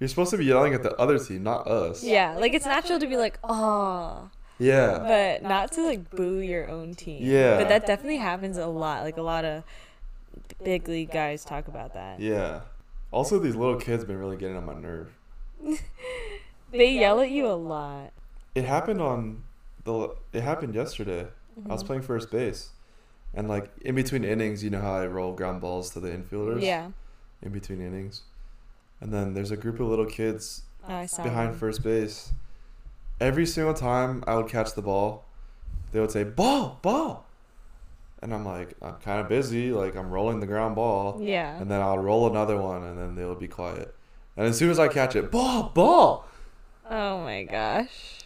you're 0.00 0.08
supposed 0.08 0.30
to 0.32 0.36
be 0.38 0.44
yelling 0.46 0.74
at 0.74 0.82
the 0.82 0.94
other 0.96 1.18
team, 1.18 1.44
not 1.44 1.68
us. 1.68 2.02
Yeah, 2.02 2.36
like 2.36 2.54
it's 2.54 2.66
natural 2.66 2.98
to 2.98 3.06
be 3.06 3.16
like, 3.16 3.38
oh, 3.44 4.30
Yeah. 4.58 4.98
but 4.98 5.48
not 5.48 5.70
to 5.72 5.86
like 5.86 6.10
boo 6.10 6.38
your 6.38 6.68
own 6.68 6.94
team. 6.94 7.18
Yeah. 7.22 7.58
But 7.58 7.68
that 7.68 7.86
definitely 7.86 8.16
happens 8.16 8.56
a 8.56 8.66
lot. 8.66 9.04
Like 9.04 9.16
a 9.16 9.22
lot 9.22 9.44
of 9.44 9.62
big 10.64 10.88
league 10.88 11.12
guys 11.12 11.44
talk 11.44 11.68
about 11.68 11.94
that. 11.94 12.18
Yeah. 12.18 12.62
Also, 13.12 13.38
these 13.38 13.54
little 13.54 13.76
kids 13.76 14.04
been 14.04 14.18
really 14.18 14.36
getting 14.38 14.56
on 14.56 14.64
my 14.66 14.74
nerve. 14.74 15.12
They 16.72 16.92
yell 16.94 17.20
at 17.20 17.30
you 17.30 17.46
a 17.46 17.52
lot. 17.52 18.12
It 18.54 18.64
happened 18.64 19.02
on 19.02 19.42
the. 19.84 20.14
It 20.32 20.40
happened 20.42 20.74
yesterday. 20.74 21.26
I 21.68 21.72
was 21.72 21.82
playing 21.84 22.02
first 22.02 22.30
base, 22.30 22.70
and 23.34 23.48
like 23.48 23.70
in 23.82 23.94
between 23.94 24.24
innings, 24.24 24.62
you 24.64 24.70
know 24.70 24.80
how 24.80 24.94
I 24.94 25.06
roll 25.06 25.32
ground 25.32 25.60
balls 25.60 25.90
to 25.90 26.00
the 26.00 26.08
infielders. 26.08 26.62
Yeah. 26.62 26.90
in 27.42 27.50
between 27.52 27.80
innings. 27.80 28.22
And 29.00 29.12
then 29.12 29.34
there's 29.34 29.50
a 29.50 29.56
group 29.56 29.80
of 29.80 29.88
little 29.88 30.06
kids 30.06 30.62
Oh, 30.88 31.06
behind 31.22 31.56
first 31.56 31.82
base. 31.82 32.32
Every 33.20 33.46
single 33.46 33.74
time 33.74 34.22
I 34.26 34.36
would 34.36 34.48
catch 34.48 34.74
the 34.74 34.82
ball, 34.82 35.24
they 35.92 35.98
would 36.00 36.10
say, 36.12 36.22
Ball, 36.24 36.78
ball. 36.82 37.26
And 38.20 38.32
I'm 38.32 38.44
like, 38.44 38.74
I'm 38.80 38.94
kind 38.96 39.20
of 39.20 39.28
busy. 39.28 39.72
Like, 39.72 39.96
I'm 39.96 40.10
rolling 40.10 40.38
the 40.38 40.46
ground 40.46 40.76
ball. 40.76 41.18
Yeah. 41.20 41.56
And 41.60 41.68
then 41.68 41.80
I'll 41.80 41.98
roll 41.98 42.28
another 42.30 42.56
one, 42.56 42.84
and 42.84 42.96
then 42.96 43.14
they'll 43.16 43.34
be 43.34 43.48
quiet. 43.48 43.92
And 44.36 44.46
as 44.46 44.56
soon 44.56 44.70
as 44.70 44.78
I 44.78 44.86
catch 44.88 45.16
it, 45.16 45.30
ball, 45.32 45.70
ball. 45.74 46.26
Oh 46.88 47.20
my 47.22 47.42
gosh. 47.42 48.20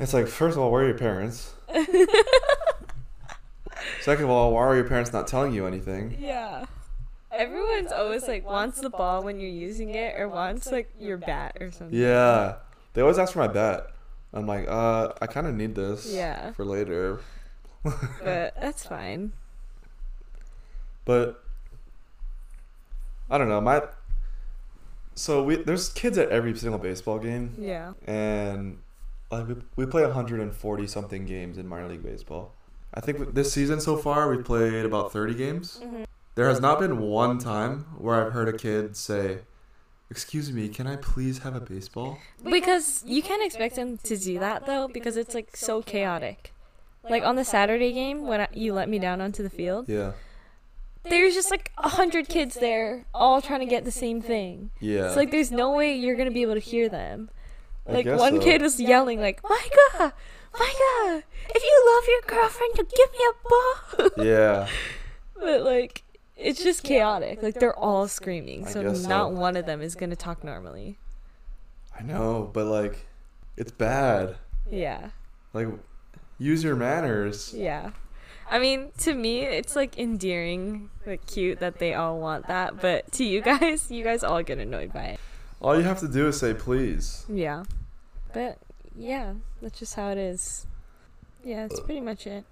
It's 0.00 0.12
like, 0.14 0.26
first 0.26 0.56
of 0.56 0.62
all, 0.62 0.70
where 0.72 0.82
are 0.82 0.88
your 0.88 0.98
parents? 0.98 1.54
Second 4.02 4.24
of 4.24 4.30
all, 4.30 4.52
why 4.52 4.60
are 4.62 4.74
your 4.74 4.84
parents 4.88 5.12
not 5.12 5.26
telling 5.26 5.52
you 5.54 5.66
anything? 5.66 6.16
Yeah. 6.20 6.64
Everyone's 7.32 7.92
always 7.92 8.26
like 8.26 8.44
wants 8.44 8.80
the 8.80 8.90
ball 8.90 9.22
when 9.22 9.38
you're 9.40 9.48
using 9.50 9.90
it 9.94 10.18
or 10.18 10.28
wants 10.28 10.70
like 10.70 10.90
your 10.98 11.16
bat 11.16 11.56
or 11.60 11.70
something. 11.70 11.96
Yeah. 11.96 12.56
They 12.94 13.02
always 13.02 13.18
ask 13.18 13.32
for 13.32 13.38
my 13.38 13.48
bat. 13.48 13.86
I'm 14.32 14.46
like, 14.46 14.66
uh, 14.68 15.12
I 15.20 15.26
kind 15.26 15.46
of 15.46 15.54
need 15.54 15.74
this 15.74 16.06
Yeah. 16.12 16.52
for 16.52 16.64
later. 16.64 17.20
But 17.82 18.54
that's 18.60 18.84
fine. 18.84 19.32
But 21.04 21.42
I 23.30 23.38
don't 23.38 23.48
know. 23.48 23.60
My 23.60 23.82
so 25.14 25.42
we 25.42 25.56
there's 25.56 25.88
kids 25.88 26.18
at 26.18 26.28
every 26.30 26.56
single 26.56 26.78
baseball 26.78 27.18
game, 27.18 27.54
Yeah. 27.58 27.92
and 28.06 28.78
like 29.30 29.48
we, 29.48 29.54
we 29.76 29.86
play 29.86 30.02
140 30.02 30.86
something 30.86 31.24
games 31.26 31.58
in 31.58 31.66
minor 31.68 31.88
league 31.88 32.02
baseball. 32.02 32.54
I 32.92 33.00
think 33.00 33.34
this 33.34 33.52
season 33.52 33.80
so 33.80 33.96
far 33.96 34.28
we've 34.28 34.44
played 34.44 34.84
about 34.84 35.12
30 35.12 35.34
games. 35.34 35.80
Mhm. 35.82 36.06
There 36.34 36.48
has 36.48 36.60
not 36.60 36.78
been 36.80 36.98
one 37.00 37.38
time 37.38 37.86
where 37.98 38.24
I've 38.26 38.32
heard 38.32 38.48
a 38.48 38.52
kid 38.56 38.96
say, 38.96 39.40
"Excuse 40.10 40.50
me, 40.52 40.68
can 40.68 40.86
I 40.86 40.96
please 40.96 41.38
have 41.40 41.54
a 41.54 41.60
baseball?" 41.60 42.18
Because 42.42 43.02
you 43.06 43.22
can't 43.22 43.44
expect 43.44 43.76
them 43.76 43.98
to 43.98 44.16
do 44.16 44.38
that 44.38 44.66
though 44.66 44.88
because 44.88 45.16
it's 45.16 45.34
like 45.34 45.56
so 45.56 45.82
chaotic. 45.82 46.52
Like 47.08 47.22
on 47.24 47.36
the 47.36 47.44
Saturday 47.44 47.92
game 47.92 48.26
when 48.26 48.42
I, 48.42 48.48
you 48.52 48.72
let 48.74 48.88
me 48.88 48.98
down 48.98 49.20
onto 49.20 49.42
the 49.42 49.50
field, 49.50 49.88
Yeah, 49.88 50.12
there's 51.04 51.34
just 51.34 51.50
like 51.50 51.72
a 51.78 51.88
hundred 51.88 52.28
kids 52.28 52.56
there 52.56 53.06
all 53.14 53.40
trying 53.40 53.60
to 53.60 53.66
get 53.66 53.84
the 53.84 53.90
same 53.90 54.20
thing. 54.20 54.70
yeah. 54.80 55.06
It's 55.06 55.16
like 55.16 55.30
there's 55.30 55.50
no 55.50 55.72
way 55.72 55.94
you're 55.94 56.16
gonna 56.16 56.30
be 56.30 56.42
able 56.42 56.54
to 56.54 56.60
hear 56.60 56.88
them. 56.88 57.30
I 57.88 57.92
Like 57.92 58.06
one 58.06 58.36
so. 58.36 58.40
kid 58.42 58.62
was 58.62 58.78
yelling 58.80 59.20
like, 59.20 59.42
"Micah, 59.42 60.12
Micah, 60.58 61.22
if 61.48 61.62
you 61.62 61.84
love 61.94 62.04
your 62.08 62.40
girlfriend, 62.40 62.72
you 62.78 62.84
give 62.84 63.12
me 63.12 63.18
a 63.28 64.12
ball." 64.18 64.24
Yeah, 64.24 64.68
but 65.34 65.62
like, 65.62 66.04
it's 66.36 66.62
just 66.62 66.82
chaotic. 66.84 67.42
Like 67.42 67.54
they're 67.54 67.78
all 67.78 68.06
screaming, 68.08 68.66
so 68.66 68.82
guess 68.82 69.02
so. 69.02 69.08
not 69.08 69.32
one 69.32 69.56
of 69.56 69.66
them 69.66 69.80
is 69.82 69.94
gonna 69.94 70.16
talk 70.16 70.44
normally. 70.44 70.98
I 71.98 72.02
know, 72.02 72.48
but 72.52 72.66
like, 72.66 73.06
it's 73.56 73.72
bad. 73.72 74.36
Yeah, 74.70 75.10
Like, 75.52 75.68
use 76.38 76.62
your 76.62 76.76
manners. 76.76 77.52
yeah. 77.56 77.90
I 78.52 78.58
mean, 78.58 78.90
to 78.98 79.14
me, 79.14 79.42
it's 79.42 79.76
like 79.76 79.96
endearing, 79.98 80.90
like 81.06 81.24
cute 81.26 81.60
that 81.60 81.78
they 81.78 81.94
all 81.94 82.18
want 82.18 82.48
that. 82.48 82.80
But 82.80 83.10
to 83.12 83.24
you 83.24 83.40
guys, 83.42 83.90
you 83.92 84.02
guys 84.02 84.24
all 84.24 84.42
get 84.42 84.58
annoyed 84.58 84.92
by 84.92 85.04
it. 85.04 85.20
All 85.60 85.76
you 85.76 85.82
have 85.82 86.00
to 86.00 86.08
do 86.08 86.28
is 86.28 86.40
say 86.40 86.54
please. 86.54 87.24
Yeah. 87.28 87.64
But 88.32 88.58
yeah, 88.96 89.34
that's 89.60 89.78
just 89.78 89.94
how 89.94 90.10
it 90.10 90.18
is. 90.18 90.66
Yeah, 91.44 91.66
that's 91.66 91.80
pretty 91.80 92.00
much 92.00 92.26
it. 92.26 92.44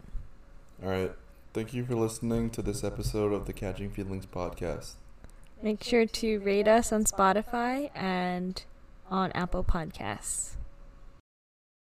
All 0.83 0.90
right. 0.90 1.12
Thank 1.55 1.73
you 1.73 1.85
for 1.85 1.94
listening 1.94 2.51
to 2.51 2.62
this 2.62 2.85
episode 2.85 3.33
of 3.33 3.47
the 3.47 3.53
Catching 3.53 3.90
Feelings 3.90 4.27
podcast. 4.27 4.92
Make 5.62 5.83
sure 5.83 6.07
to 6.07 6.38
rate 6.40 6.68
us 6.68 6.92
on 6.92 7.05
Spotify 7.05 7.90
and 7.94 8.62
on 9.11 9.33
Apple 9.33 9.64
Podcasts. 9.64 10.58